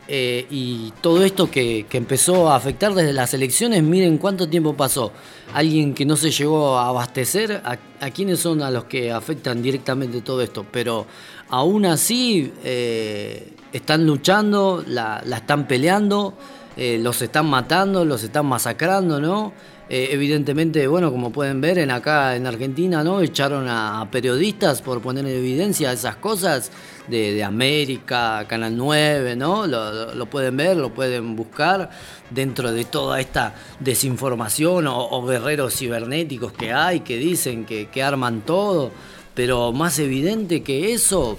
[0.08, 5.12] Eh, y todo esto que, empezó a afectar desde las elecciones, miren cuánto tiempo pasó.
[5.52, 10.20] Alguien que no se llegó a abastecer, a, quiénes son a los que afectan directamente
[10.20, 10.64] todo esto.
[10.70, 11.06] Pero
[11.48, 16.34] aún así eh, están luchando, la, están peleando,
[16.76, 19.52] eh, los están matando, los están masacrando, ¿no?
[19.88, 23.20] Evidentemente, bueno, como pueden ver en acá en Argentina, ¿no?
[23.20, 26.72] Echaron a periodistas por poner en evidencia esas cosas
[27.06, 29.66] de, América, Canal 9, ¿no?
[29.66, 31.90] Lo, pueden ver, lo pueden buscar
[32.30, 38.40] dentro de toda esta desinformación o, guerreros cibernéticos que hay, que dicen que, que arman
[38.40, 38.90] todo,
[39.34, 41.38] pero más evidente que eso,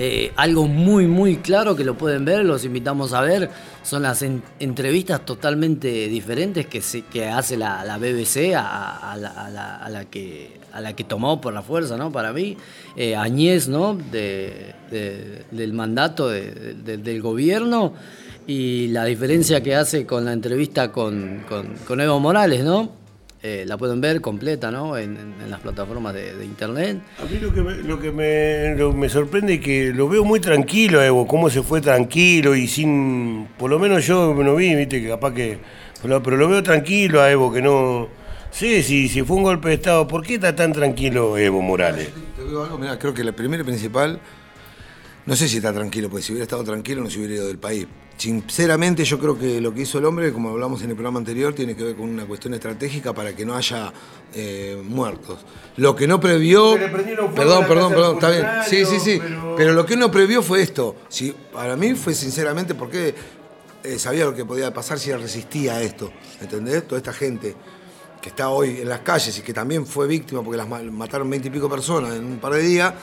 [0.00, 3.50] eh, algo muy, muy claro que lo pueden ver, los invitamos a ver,
[3.82, 11.02] son las entrevistas totalmente diferentes que, hace la, BBC a, la, que, a la que
[11.02, 12.12] tomó por la fuerza, ¿no?
[12.12, 12.56] Para mí,
[12.96, 13.94] eh, Añez, ¿no?
[13.94, 14.74] De,
[15.50, 17.92] del mandato del gobierno
[18.46, 21.44] y la diferencia que hace con la entrevista con
[22.00, 23.07] Evo Morales, ¿no?
[23.40, 24.98] Eh, la pueden ver completa ¿no?
[24.98, 27.00] en, las plataformas de, internet.
[27.22, 28.10] A mí lo que, me, lo que
[28.92, 33.46] me, sorprende es que lo veo muy tranquilo, Evo, cómo se fue tranquilo y sin.
[33.56, 35.58] Por lo menos yo no vi, viste, que capaz que.
[36.02, 38.08] Pero, lo veo tranquilo a Evo, que no.
[38.50, 42.10] Sí, sí, si fue un golpe de Estado, ¿por qué está tan tranquilo Evo Morales?
[42.36, 44.18] Te digo algo, mira, creo que la primera y principal.
[45.28, 47.58] No sé si está tranquilo, porque si hubiera estado tranquilo no se hubiera ido del
[47.58, 51.18] país Sinceramente yo creo que lo que hizo el hombre, como hablamos en el programa
[51.18, 53.92] anterior, tiene que ver con una cuestión estratégica para que no haya
[54.34, 55.38] eh, muertos.
[55.76, 56.76] Lo que no previó...
[56.76, 58.46] Perdón, perdón, perdón, está bien.
[58.66, 59.20] Sí, sí, sí.
[59.56, 59.74] Pero...
[59.74, 60.96] lo que no previó fue esto.
[61.08, 63.14] Si, para mí fue sinceramente porque
[63.84, 66.10] eh, sabía lo que podía pasar si resistía a esto.
[66.40, 66.88] ¿Entendés?
[66.88, 67.54] Toda esta gente
[68.20, 71.48] que está hoy en las calles y que también fue víctima porque las mataron veinte
[71.48, 72.94] y pico personas en un par de días.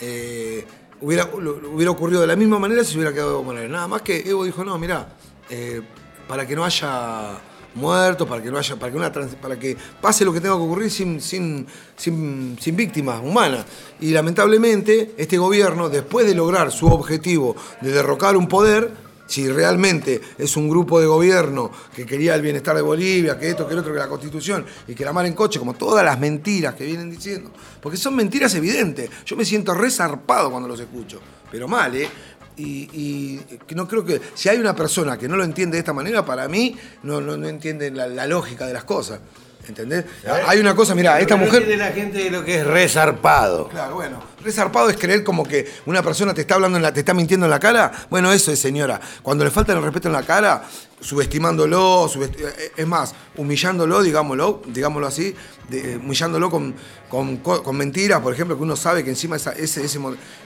[0.00, 0.66] Eh,
[1.00, 3.70] hubiera, hubiera ocurrido de la misma manera si se hubiera quedado Evo Morales.
[3.70, 5.08] Nada más que Evo dijo, no, mira,
[5.50, 5.82] eh,
[6.26, 7.38] para que no haya
[7.74, 10.62] muertos, para que no haya, para que una para que pase lo que tenga que
[10.62, 13.64] ocurrir sin, sin, sin, sin víctimas humanas.
[14.00, 20.20] Y lamentablemente, este gobierno, después de lograr su objetivo de derrocar un poder, si realmente
[20.36, 23.78] es un grupo de gobierno que quería el bienestar de Bolivia, que esto, que el
[23.78, 26.84] otro, que la constitución, y que la mar en coche, como todas las mentiras que
[26.84, 29.08] vienen diciendo, porque son mentiras evidentes.
[29.24, 31.20] Yo me siento resarpado cuando los escucho,
[31.52, 32.08] pero mal, ¿eh?
[32.56, 33.38] Y,
[33.76, 36.48] no creo que si hay una persona que no lo entiende de esta manera, para
[36.48, 36.74] mí
[37.04, 39.20] no, no, entiende la lógica de las cosas.
[39.68, 40.04] ¿Entendés?
[40.46, 41.66] Hay una cosa, mira, esta mujer.
[41.68, 43.68] No la gente de lo que es resarpado.
[43.68, 44.22] Claro, bueno.
[44.42, 47.46] Resarpado es creer como que una persona te está hablando en la, te está mintiendo
[47.46, 47.90] en la cara.
[48.08, 49.00] Bueno, eso es, señora.
[49.22, 50.62] Cuando le falta el respeto en la cara,
[51.00, 55.34] subestimándolo, eh, es más, humillándolo, digámoslo, digámoslo así,
[55.70, 56.74] eh, humillándolo con,
[57.08, 59.86] con, mentiras, por ejemplo, que uno sabe que encima esa, ese,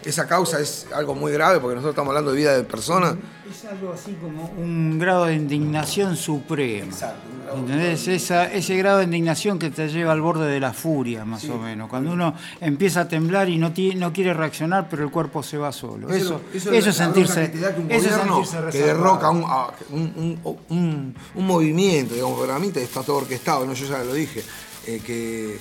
[0.05, 3.17] esa causa es algo muy grave, porque nosotros estamos hablando de vida de personas.
[3.51, 6.87] Es algo así como un grado de indignación suprema.
[6.87, 7.21] Exacto,
[7.55, 8.09] ¿Entendés?
[8.09, 11.59] Esa, ese grado de indignación que te lleva al borde de la furia, más o
[11.59, 11.89] menos.
[11.91, 15.59] Cuando uno empieza a temblar y no, ti- no quiere reaccionar, pero el cuerpo se
[15.59, 16.09] va solo.
[16.09, 18.83] Eso, eso, es es la sentirse, que te da que un eso es sentirse que
[18.87, 23.73] derroca un, a- un, un- un- movimiento, digamos, para mí está todo orquestado, ¿no?
[23.75, 24.43] yo ya lo dije,
[24.87, 25.59] eh, que,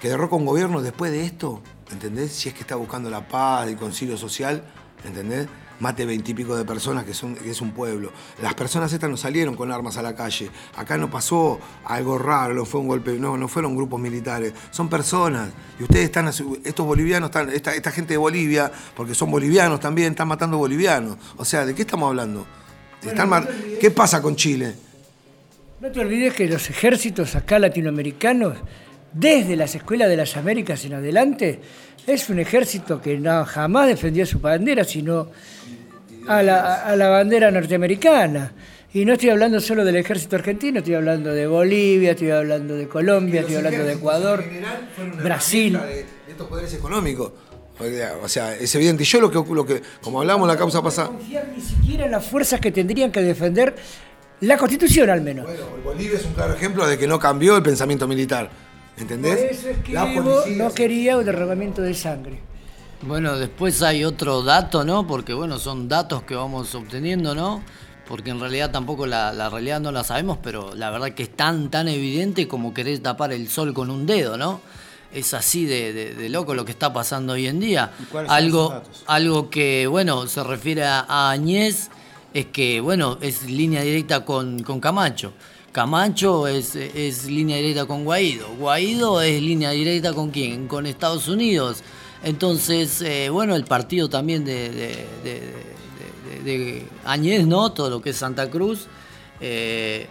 [0.00, 2.32] que derroca un gobierno después de esto, ¿entendés?
[2.32, 4.64] Si es que está buscando la paz y concilio social,
[5.04, 5.48] ¿entendés?
[5.80, 8.12] Mate veintipico de personas que, son, que es un pueblo.
[8.40, 10.48] Las personas estas no salieron con armas a la calle.
[10.76, 14.52] Acá no pasó algo raro, no fue un golpe, no, no fueron grupos militares.
[14.70, 15.50] Son personas.
[15.80, 20.28] Y ustedes están, estos bolivianos, están, esta gente de Bolivia, porque son bolivianos también, están
[20.28, 21.16] matando bolivianos.
[21.38, 22.46] O sea, ¿de qué estamos hablando?
[23.06, 23.48] Están
[23.80, 24.74] ¿Qué pasa con Chile?
[25.80, 28.56] No te olvides que los ejércitos acá latinoamericanos,
[29.12, 31.60] desde las escuelas de las Américas en adelante,
[32.06, 35.28] es un ejército que no, jamás defendió su bandera, sino
[36.26, 38.52] a la, a la bandera norteamericana.
[38.94, 42.86] Y no estoy hablando solo del ejército argentino, estoy hablando de Bolivia, estoy hablando de
[42.86, 44.44] Colombia, estoy hablando de Ecuador,
[45.22, 45.72] Brasil.
[45.72, 47.32] De, de estos poderes económicos.
[47.78, 49.02] O sea, O sea, es evidente.
[49.02, 51.08] Y yo lo que, lo que como hablamos la causa pasada.
[51.08, 53.74] confiar ni siquiera en las fuerzas que tendrían que defender
[54.40, 55.46] la Constitución al menos.
[55.84, 58.50] Bolivia es un claro ejemplo de que no cambió el pensamiento militar.
[58.96, 59.36] ¿Entendés?
[59.40, 62.38] Por eso es que La policía- no quería un derramamiento de sangre.
[63.02, 65.06] Bueno, después hay otro dato, ¿no?
[65.06, 67.60] Porque bueno, son datos que vamos obteniendo, ¿no?
[68.08, 71.30] Porque en realidad tampoco la, la realidad no la sabemos, pero la verdad que es
[71.34, 74.60] tan, tan evidente como querer tapar el sol con un dedo, ¿no?
[75.14, 77.92] Es así de, de- de loco lo que está pasando hoy en día.
[78.28, 78.68] Algo,
[79.06, 81.88] algo que, bueno, se refiere a, Añez,
[82.34, 85.32] es que, bueno, es línea directa con, con Camacho.
[85.70, 88.48] Camacho es, es línea directa con Guaido.
[88.58, 90.66] Guaido es línea directa con quién?
[90.66, 91.82] Con Estados Unidos.
[92.24, 94.70] Entonces, eh, bueno, el partido también de-
[96.44, 97.72] de Añez, ¿no?
[97.72, 98.86] Todo lo que es Santa Cruz.
[99.40, 100.06] eh,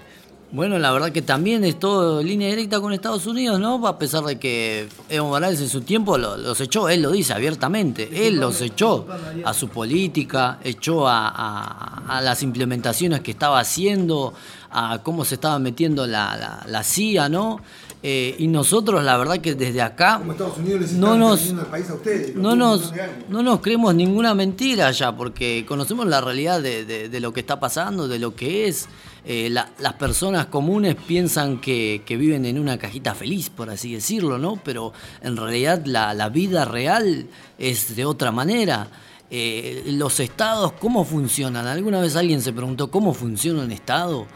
[0.54, 3.86] bueno, la verdad que también es todo línea directa con Estados Unidos, ¿no?
[3.88, 7.34] A pesar de que Evo Morales en su tiempo lo- los echó, él lo dice
[7.34, 9.08] abiertamente, él los echó
[9.43, 14.34] a su política, echó a, a- a las implementaciones que estaba haciendo,
[14.70, 17.60] a cómo se estaba metiendo la, la- la CIA, ¿no?
[18.06, 21.39] Eh, y nosotros, la verdad que desde acá Como Estados Unidos les no nos,
[21.72, 22.36] país a ustedes.
[22.36, 22.91] no nos,
[23.30, 27.39] no nos creemos ninguna mentira ya, porque conocemos la realidad de, de- de lo que
[27.39, 28.88] está pasando, de lo que es.
[29.26, 34.38] Eh, la- las personas comunes piensan que, viven en una cajita feliz, por así decirlo,
[34.38, 34.57] ¿no?
[34.63, 38.89] Pero en realidad la, vida real es de otra manera.
[39.32, 41.65] Eh, los estados, ¿cómo funcionan?
[41.67, 44.28] ¿Alguna vez alguien se preguntó cómo funciona un estado?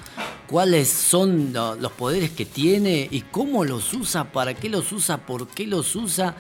[0.48, 4.32] ¿Cuáles son lo- los poderes que tiene y cómo los usa?
[4.32, 5.18] ¿Para qué los usa?
[5.18, 6.36] ¿Por qué los usa?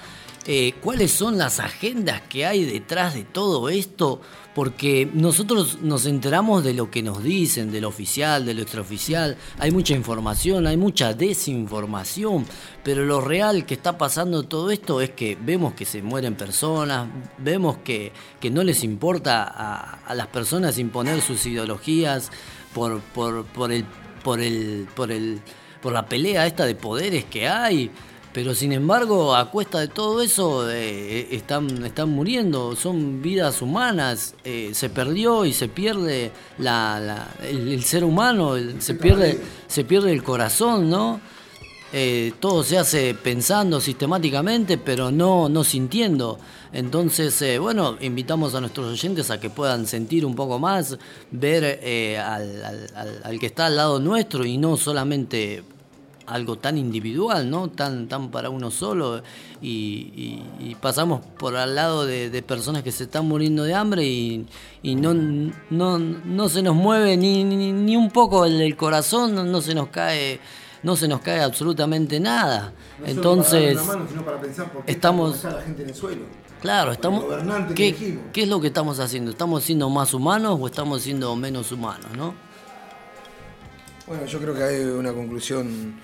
[0.49, 4.21] Eh, ¿Cuáles son las agendas que hay detrás de todo esto?
[4.55, 9.37] Porque nosotros nos enteramos de lo que nos dicen, de lo oficial, de lo extraoficial.
[9.59, 12.45] Hay mucha información, hay mucha desinformación.
[12.81, 17.09] Pero lo real que está pasando todo esto es que vemos que se mueren personas,
[17.37, 22.31] vemos que, que no les importa a, a las personas imponer sus ideologías
[22.73, 23.83] por, por, por el,
[24.23, 25.41] por, el, por, el,
[25.81, 27.91] por la pelea esta de poderes que hay.
[28.37, 34.35] Pero sin embargo, a cuesta de todo eso, eh, están, están muriendo, son vidas humanas,
[34.43, 36.29] eh, se perdió y se pierde
[36.59, 41.19] la, la- el, el ser humano, el- se, pierde, se pierde el corazón, ¿no?
[41.91, 46.37] Eh, todo se hace pensando sistemáticamente, pero no, no sintiendo.
[46.71, 50.95] Entonces, eh, bueno, invitamos a nuestros oyentes a que puedan sentir un poco más,
[51.31, 55.63] ver eh, al, al- al- al que está al lado nuestro y no solamente
[56.27, 57.69] algo tan individual, ¿no?
[57.69, 59.23] Tan, tan para uno solo.
[59.61, 59.69] Y,
[60.59, 64.03] y- y pasamos por al lado de, de personas que se están muriendo de hambre
[64.05, 64.45] y,
[64.83, 69.33] y no, no, no se nos mueve ni, ni, ni un poco el, el corazón,
[69.33, 70.39] no, no se nos cae.
[70.83, 72.71] No se nos cae absolutamente nada.
[73.03, 73.75] Entonces,
[74.85, 75.33] estamos-
[76.61, 77.23] claro, estamos.
[77.73, 79.31] que ¿qué, qué es lo que estamos haciendo?
[79.31, 82.35] ¿Estamos siendo más humanos o estamos siendo menos humanos, no?
[84.05, 85.95] Bueno, yo creo que hay una conclusión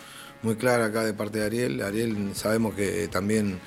[0.44, 1.82] muy clara acá de parte de Ariel.
[1.82, 3.60] Ariel, sabemos que también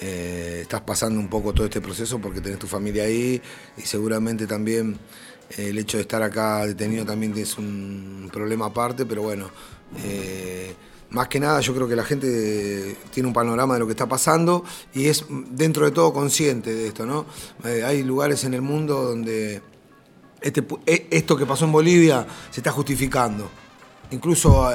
[0.00, 3.42] eh, estás pasando un poco todo este proceso porque tenés tu familia ahí
[3.76, 4.98] y seguramente también
[5.56, 9.50] eh, el hecho de estar acá detenido también es un problema aparte, pero bueno,
[10.04, 10.74] eh,
[11.10, 14.06] más que nada yo creo que la gente tiene un panorama de lo que está
[14.06, 14.64] pasando
[14.94, 17.26] y es dentro de todo consciente de esto, ¿no?
[17.64, 19.60] Eh, hay lugares en el mundo donde
[20.40, 23.50] este esto que pasó en Bolivia se está justificando.
[24.12, 24.70] Incluso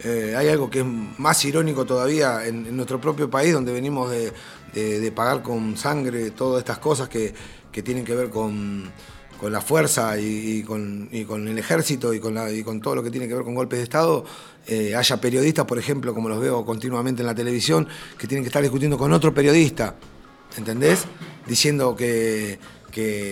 [0.00, 4.32] eh, hay algo que es más irónico todavía en, nuestro propio país, donde venimos de,
[5.12, 7.34] pagar con sangre todas estas cosas que,
[7.82, 8.90] tienen que ver con,
[9.42, 13.28] la fuerza y, con, el ejército y con, la- y con todo lo que tiene
[13.28, 14.24] que ver con golpes de Estado,
[14.66, 17.86] eh, haya periodistas, por ejemplo, como los veo continuamente en la televisión,
[18.18, 19.94] que tienen que estar discutiendo con otro periodista,
[20.56, 21.04] ¿entendés?
[21.46, 22.58] Diciendo que,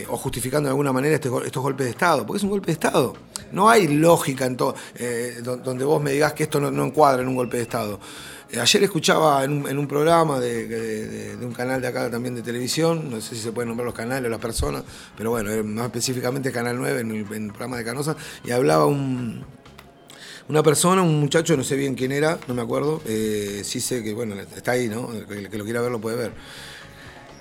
[0.09, 2.73] o justificando de alguna manera este estos golpes de Estado, porque es un golpe de
[2.73, 3.15] Estado.
[3.53, 6.85] No hay lógica en todo, eh, do- donde vos me digas que esto no, no
[6.85, 8.01] encuadra en un golpe de Estado.
[8.51, 13.21] Eh, ayer escuchaba en un, programa de, un canal de acá también de televisión, no
[13.21, 14.85] sé si se pueden nombrar los canales o las personas,
[15.17, 19.45] pero bueno, más específicamente Canal 9 en el, programa de Canosa, y hablaba un,
[20.49, 24.03] una persona, un muchacho, no sé bien quién era, no me acuerdo, eh, sí sé
[24.05, 25.11] que, bueno, está ahí, ¿no?
[25.13, 26.33] El que lo quiera ver lo puede ver.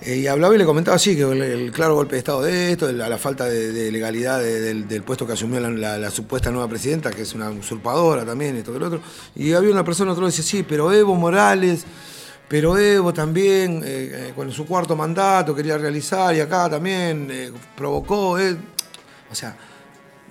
[0.06, 2.88] Eh, y hablaba y le comentaba así, que el, claro golpe de Estado de esto,
[2.88, 7.22] de la, falta de, legalidad de- del, puesto que asumió la, supuesta nueva presidenta, que
[7.22, 9.02] es una usurpadora también, esto que lo otro.
[9.36, 11.86] Y había una persona, otro decía, sí, pero Evo Morales,
[12.50, 17.52] pero Evo también, eh, eh, con su cuarto mandato quería realizar, y acá también eh,
[17.78, 18.38] provocó.
[18.38, 18.58] eh.
[19.32, 19.56] O sea,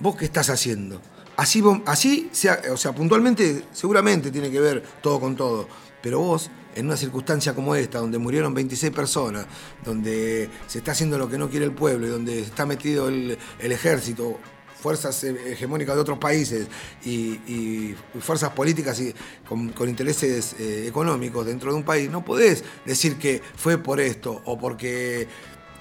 [0.01, 1.01] ¿vos qué estás haciendo?
[1.37, 2.31] Así, así
[2.71, 5.67] o sea, puntualmente, seguramente tiene que ver todo con todo.
[6.03, 9.47] Pero vos, en una circunstancia como esta, donde murieron 26 personas,
[9.85, 13.39] donde se está haciendo lo que no quiere el pueblo y donde está metido el,
[13.61, 14.39] ejército,
[14.81, 16.67] fuerzas eh, hegemónicas de otros países
[17.05, 19.15] y, fuerzas políticas y
[19.49, 24.01] con, con intereses eh, económicos dentro de un país, no podés decir que fue por
[24.01, 25.29] esto o porque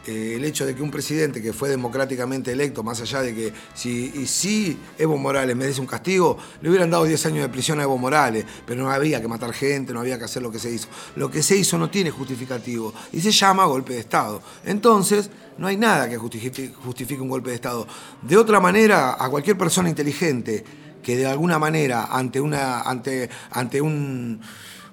[0.08, 3.54] eh, el hecho de que un presidente que fue democráticamente electo, más allá de que
[3.76, 7.84] si, si Evo Morales merece un castigo, le hubieran dado 10 años de prisión a
[7.84, 10.72] Evo Morales, pero no había que matar gente, no había que hacer lo que se
[10.72, 10.88] hizo.
[11.16, 14.42] Lo que se hizo no tiene justificativo y se llama golpe de Estado.
[14.66, 15.30] Entonces,
[15.60, 17.86] no hay nada que justifique, un golpe de Estado.
[18.24, 20.64] De otra manera, a cualquier persona inteligente
[21.04, 24.40] que de alguna manera ante una ante ante un,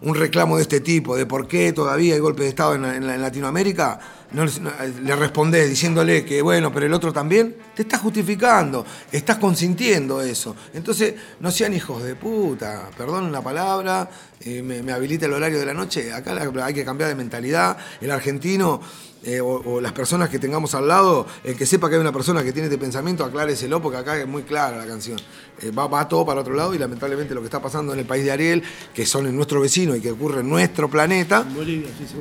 [0.00, 4.00] un reclamo de este tipo de por qué todavía hay golpes de estado en Latinoamérica
[4.32, 4.70] no, no,
[5.02, 7.56] le respondés diciéndole que bueno pero el otro también.
[7.74, 10.54] Te estás justificando estás consintiendo eso.
[10.74, 12.90] Entonces no sean hijos de puta.
[12.96, 14.08] Perdón la palabra
[14.40, 16.12] eh, me, me habilita el horario de la noche.
[16.12, 17.76] Acá la- hay que cambiar de mentalidad.
[18.00, 18.80] El argentino
[19.24, 22.12] eh, o, o las personas que tengamos al lado, el que sepa que hay una
[22.12, 25.18] persona que tiene este pensamiento, acláreselo, porque acá es muy clara la canción.
[25.60, 28.06] Eh, va, va todo para otro lado y lamentablemente lo que está pasando en el
[28.06, 28.62] país de Ariel,
[28.94, 31.44] que son en nuestro vecino y que ocurre en nuestro planeta,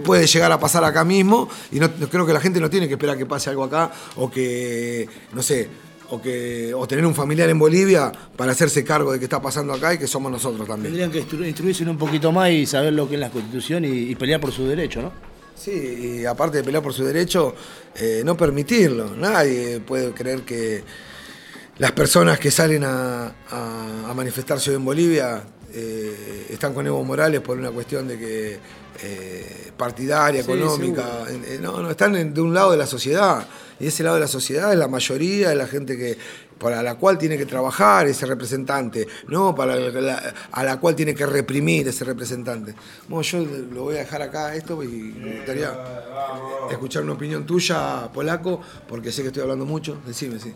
[0.03, 2.93] puede llegar a pasar acá mismo y no- creo que la gente no tiene que
[2.93, 5.67] esperar que pase algo acá o que, no sé,
[6.09, 9.73] o que o tener un familiar en Bolivia para hacerse cargo de que está pasando
[9.73, 10.93] acá y que somos nosotros también.
[10.93, 13.89] Tendrían que instru- instruirse un poquito más y saber lo que es la constitución y,
[13.89, 15.11] y pelear por su derecho, ¿no?
[15.55, 17.55] Sí, y aparte de pelear por su derecho,
[17.95, 19.15] eh, no permitirlo.
[19.15, 20.83] Nadie puede creer que
[21.79, 25.43] las personas que salen a, a- a manifestarse hoy en Bolivia
[25.73, 28.59] eh, están con Evo Morales por una cuestión de que
[29.03, 31.25] eh, partidaria, Sí, económica.
[31.61, 33.45] No, no, están en- de un lado de la sociedad.
[33.79, 36.17] Y ese lado de la sociedad es la mayoría de la gente que
[36.57, 41.13] para la cual tiene que trabajar ese representante, no para la, a la cual tiene
[41.13, 42.73] que reprimir ese representante.
[43.07, 45.71] Bueno, yo lo voy a dejar acá esto y me gustaría
[46.71, 49.99] escuchar una opinión tuya, polaco, porque sé que estoy hablando mucho.
[50.07, 50.51] Decime, sí.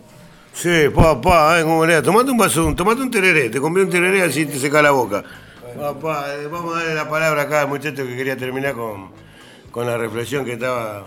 [0.54, 1.64] Sí, papá, ¿eh?
[1.64, 2.02] ¿cómo le da?
[2.02, 5.24] Tomate un vaso, tomate un tereré, te compré un tereré así te seca la boca.
[5.78, 9.12] Papá, eh, vamos a darle la palabra acá al muchacho que quería terminar con,
[9.72, 11.06] con la reflexión que estaba...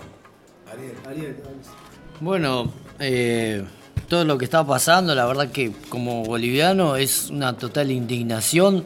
[2.21, 3.65] Bueno, eh,
[4.09, 8.85] todo lo que está pasando, la verdad que como boliviano es una total indignación.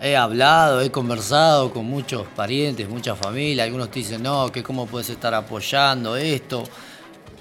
[0.00, 3.66] He hablado, he conversado con muchos parientes, muchas familias.
[3.66, 6.62] Algunos te dicen, no, que cómo puedes estar apoyando esto,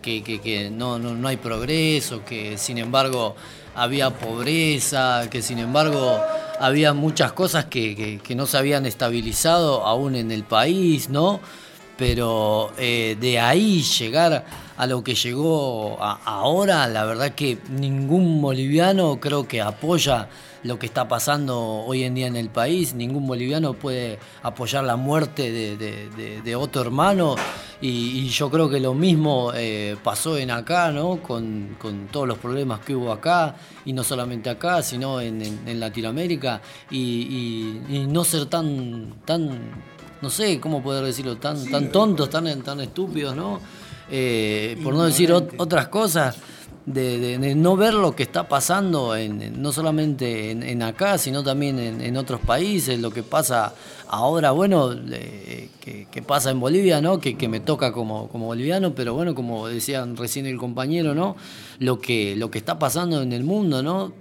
[0.02, 3.36] que, que- que no, no, no hay progreso, que sin embargo
[3.76, 6.20] había pobreza, que sin embargo
[6.60, 11.40] había muchas cosas que, que- no se habían estabilizado aún en el país, ¿no?
[11.98, 14.46] Pero eh, de ahí llegar
[14.78, 20.30] a lo que llegó a- ahora, la verdad que ningún boliviano creo que apoya
[20.64, 24.96] lo que está pasando hoy en día en el país, ningún boliviano puede apoyar la
[24.96, 27.36] muerte de, otro hermano.
[27.80, 31.18] Y, yo creo que lo mismo eh, pasó en acá, ¿no?
[31.22, 35.80] Con, con todos los problemas que hubo acá y no solamente acá, sino en, en-
[35.80, 36.60] Latinoamérica.
[36.90, 36.98] Y,
[37.90, 39.60] y- y no ser tan, tan
[40.22, 43.60] no sé cómo poder decirlo, tan, tan tontos, tan, tan estúpidos, ¿no?
[44.10, 46.38] Eh, por no decir ot- otras cosas,
[46.86, 50.82] de, de- de no ver lo que está pasando, en, en- no solamente en, en
[50.84, 53.74] acá, sino también en, en otros países, lo que pasa
[54.08, 57.20] ahora, bueno, eh, que, que pasa en Bolivia, ¿no?
[57.20, 61.36] Que, que me toca como, como boliviano, pero bueno, como decían recién el compañero, ¿no?
[61.80, 64.14] Lo que, lo que está pasando en el mundo, ¿no?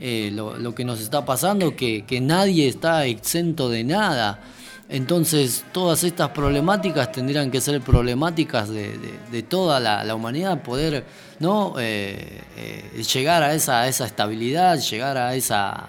[0.00, 4.40] Eh, lo, lo que nos está pasando, que, que nadie está exento de nada.
[4.94, 10.62] Entonces, todas estas problemáticas tendrían que ser problemáticas de, de- de toda la, la humanidad,
[10.62, 11.04] poder
[11.40, 11.74] ¿no?
[11.80, 15.88] Eh, eh, llegar a esa, a esa estabilidad, llegar a esa,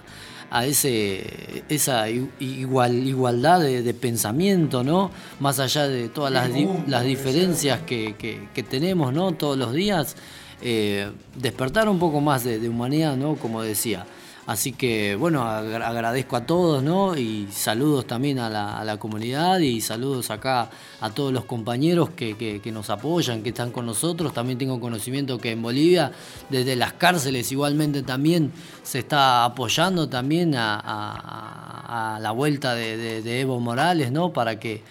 [0.50, 5.12] a ese, esa igual, igualdad de, de pensamiento, ¿no?
[5.40, 9.34] Más allá de todas las, di- las diferencias que, que- que tenemos, ¿no?
[9.34, 10.16] Todos los días,
[10.64, 13.36] eh, despertar un poco más de, de humanidad, ¿no?
[13.36, 14.04] Como decía.
[14.48, 17.18] Así que, bueno, agra- agradezco a todos, ¿no?
[17.18, 20.70] Y saludos también a la, comunidad y saludos acá
[21.02, 24.34] a todos los compañeros que, nos apoyan, que están con nosotros.
[24.34, 26.12] También tengo conocimiento que en Bolivia,
[26.50, 28.52] desde las cárceles igualmente también
[28.84, 34.32] se está apoyando también a, la vuelta de- de Evo Morales, ¿no?
[34.32, 34.84] Para que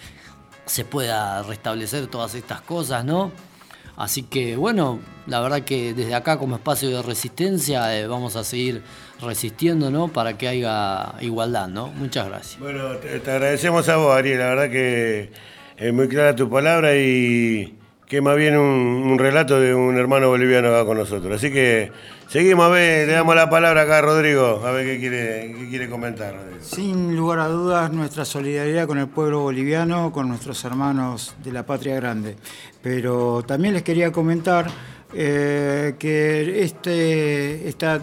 [0.67, 3.31] se pueda restablecer todas estas cosas, ¿no?
[3.97, 8.45] Así que bueno, la verdad que desde acá como espacio de resistencia eh, vamos a
[8.45, 8.83] seguir
[9.21, 10.09] resistiendo, ¿no?
[10.09, 11.89] Para que haya igualdad, ¿no?
[11.89, 12.61] Muchas gracias.
[12.61, 14.39] Bueno, te, te agradecemos a vos, Ariel.
[14.39, 15.31] La verdad que
[15.77, 17.77] es muy clara tu palabra y
[18.15, 21.35] que más bien un, relato de un hermano boliviano acá con nosotros.
[21.37, 21.91] Así que
[22.29, 25.69] seguimos a ver, le damos la palabra acá a Rodrigo, a ver qué quiere, qué
[25.69, 26.35] quiere comentar.
[26.61, 31.67] Sin lugar a dudas, nuestra solidaridad con el pueblo boliviano, con nuestros hermanos de la
[31.67, 32.37] patria grande.
[32.83, 34.67] Pero también les quería comentar
[35.13, 38.01] eh, que este, esta-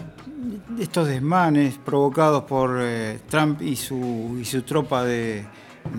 [0.78, 5.44] estos desmanes provocados por eh, Trump y su, y su tropa de,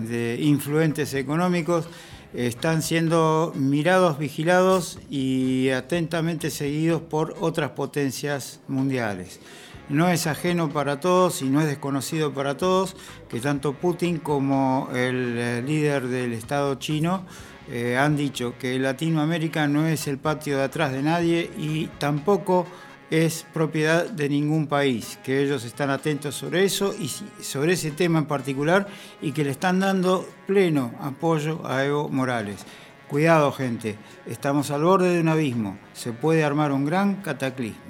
[0.08, 1.88] de influentes económicos
[2.34, 9.40] están siendo mirados, vigilados y atentamente seguidos por otras potencias mundiales.
[9.88, 12.96] No es ajeno para todos y no es desconocido para todos
[13.28, 17.24] que tanto Putin como el eh, líder del Estado chino
[17.70, 22.66] eh, han dicho que Latinoamérica no es el patio de atrás de nadie y tampoco
[23.10, 27.08] es propiedad de ningún país, que ellos están atentos sobre eso y
[27.42, 28.86] sobre ese tema en particular
[29.20, 32.64] y que le están dando pleno apoyo a Evo Morales.
[33.08, 33.96] Cuidado gente,
[34.26, 37.82] estamos al borde de un abismo, se puede armar un gran cataclismo.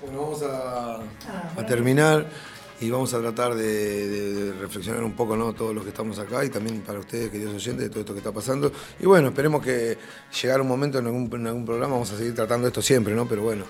[0.00, 1.00] Bueno, vamos a,
[1.60, 2.26] a terminar
[2.84, 5.52] y vamos a tratar de, de- de reflexionar un poco, ¿no?
[5.54, 8.18] Todos los que estamos acá y también para ustedes, queridos oyentes, de todo esto que
[8.18, 8.70] está pasando.
[9.00, 9.96] Y bueno, esperemos que
[10.42, 13.26] llegar un momento en algún, programa, vamos a seguir tratando esto siempre, ¿no?
[13.26, 13.64] Pero bueno,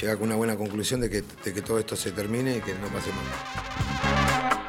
[0.00, 2.72] llegar con una buena conclusión de que, de que todo esto se termine y que
[2.74, 4.60] no pase más.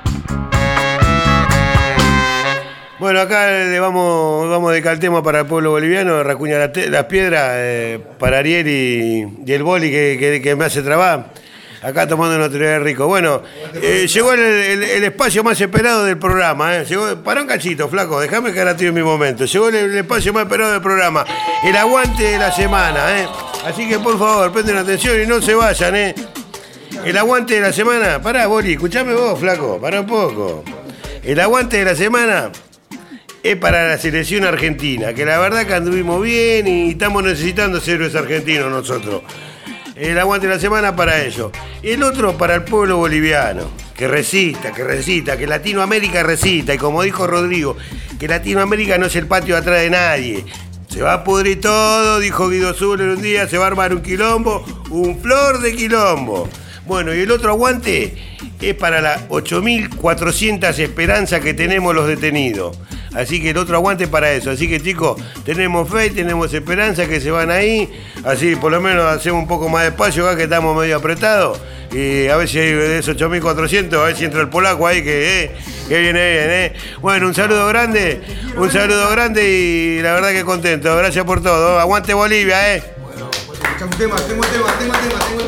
[3.00, 7.06] Bueno, acá le vamos, vamos a dedicar el tema para el pueblo boliviano, Racuña las
[7.06, 11.34] Piedras, eh, para Ariel y, y el boli que, que- que me hace trabajar.
[11.82, 13.08] Acá tomando una teoría rico.
[13.08, 13.42] Bueno,
[13.74, 16.78] eh, llegó el, espacio más esperado del programa.
[16.78, 16.86] eh.
[16.88, 19.46] Llegó, pará un cachito, flaco, déjame que ahora en mi momento.
[19.46, 21.26] Llegó el, espacio más esperado del programa.
[21.64, 23.20] El aguante de la semana.
[23.20, 23.28] eh.
[23.66, 25.96] Así que por favor, presten atención y no se vayan.
[25.96, 26.16] eh.
[27.04, 28.22] El aguante de la semana.
[28.22, 30.64] Pará, boli, escuchame vos, flaco, pará un poco.
[31.24, 32.52] El aguante de la semana
[33.42, 38.14] es para la selección argentina, que la verdad que anduvimos bien y estamos necesitando héroes
[38.14, 39.24] argentinos nosotros.
[40.02, 41.52] El aguante de la semana para ellos.
[41.84, 46.74] El otro para el pueblo boliviano, que resista, que resista, que Latinoamérica resista.
[46.74, 47.78] Y como dijo Rodrigo,
[48.20, 50.44] que Latinoamérica no es el patio atrás de nadie.
[50.90, 54.02] Se va a pudrir todo, dijo Guido Zuller un día, se va a armar un
[54.02, 56.50] quilombo, un flor de quilombo.
[56.88, 58.16] Bueno, y el otro aguante
[58.60, 62.76] es para las 8.400 esperanzas que tenemos los detenidos.
[63.14, 64.52] Así que el otro aguante es para eso.
[64.52, 67.90] Así que chicos, tenemos fe, tenemos esperanza que se van ahí.
[68.24, 71.60] Así por lo menos hacemos un poco más de espacio acá que estamos medio apretados.
[71.92, 75.04] Y a ver si hay de esos 8.400, a ver si entra el polaco ahí
[75.04, 75.52] que, eh,
[75.90, 76.50] que viene bien.
[76.50, 76.74] Eh.
[77.02, 78.22] Bueno, un saludo grande,
[78.56, 80.96] un saludo grande y la verdad que contento.
[80.96, 81.80] Gracias por todo.
[81.80, 82.84] Aguante Bolivia, eh.
[83.78, 85.44] Tengo un tema, tengo tema, tengo tema, tengo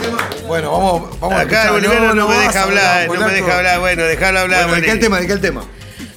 [0.00, 0.28] tema.
[0.46, 3.80] Bueno, vamos, vamos a Acá el boliviano no, me deja hablar, no me deja hablar.
[3.80, 4.68] Bueno, dejalo hablar.
[4.68, 5.20] Bueno, ¿de qué el tema?
[5.20, 5.64] ¿De qué el tema?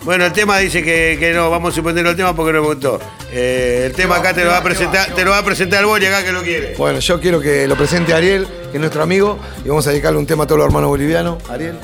[0.07, 2.67] Bueno, el tema dice que, que no, vamos a suspender el tema porque no me
[2.67, 2.97] gustó.
[3.29, 6.23] Eh, el tema acá te lo va a presentar, te lo va a presentar acá
[6.23, 6.75] que lo quiere.
[6.77, 10.17] Bueno, yo quiero que lo presente Ariel, que es nuestro amigo, y vamos a dedicarle
[10.17, 11.43] un tema a todos los hermanos bolivianos.
[11.49, 11.77] Ariel.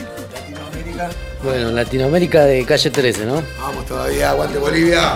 [1.43, 3.43] Bueno, Latinoamérica de calle 13, ¿no?
[3.59, 5.15] Vamos todavía, aguante Bolivia.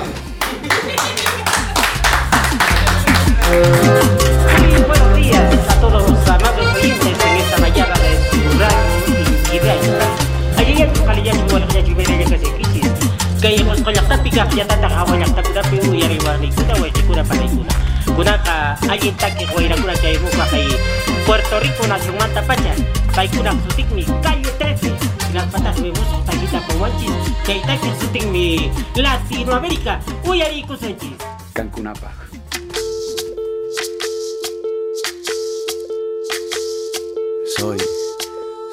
[4.85, 6.06] Buenos días a todos
[17.49, 17.73] cura.
[18.15, 20.67] Kuna ka alguien taque guaira cura que hay buca ahí.
[21.25, 22.73] Puerto Rico nación manta pacha.
[23.15, 24.93] Pai cura sutik mi calle 13.
[25.29, 27.11] Y las patas vemos taquita por guanchis.
[27.45, 29.99] Que hay taque sutik mi Latinoamérica.
[30.25, 31.17] Uy ahí kusanchis.
[31.53, 32.11] Cancunapa.
[37.57, 37.77] Soy,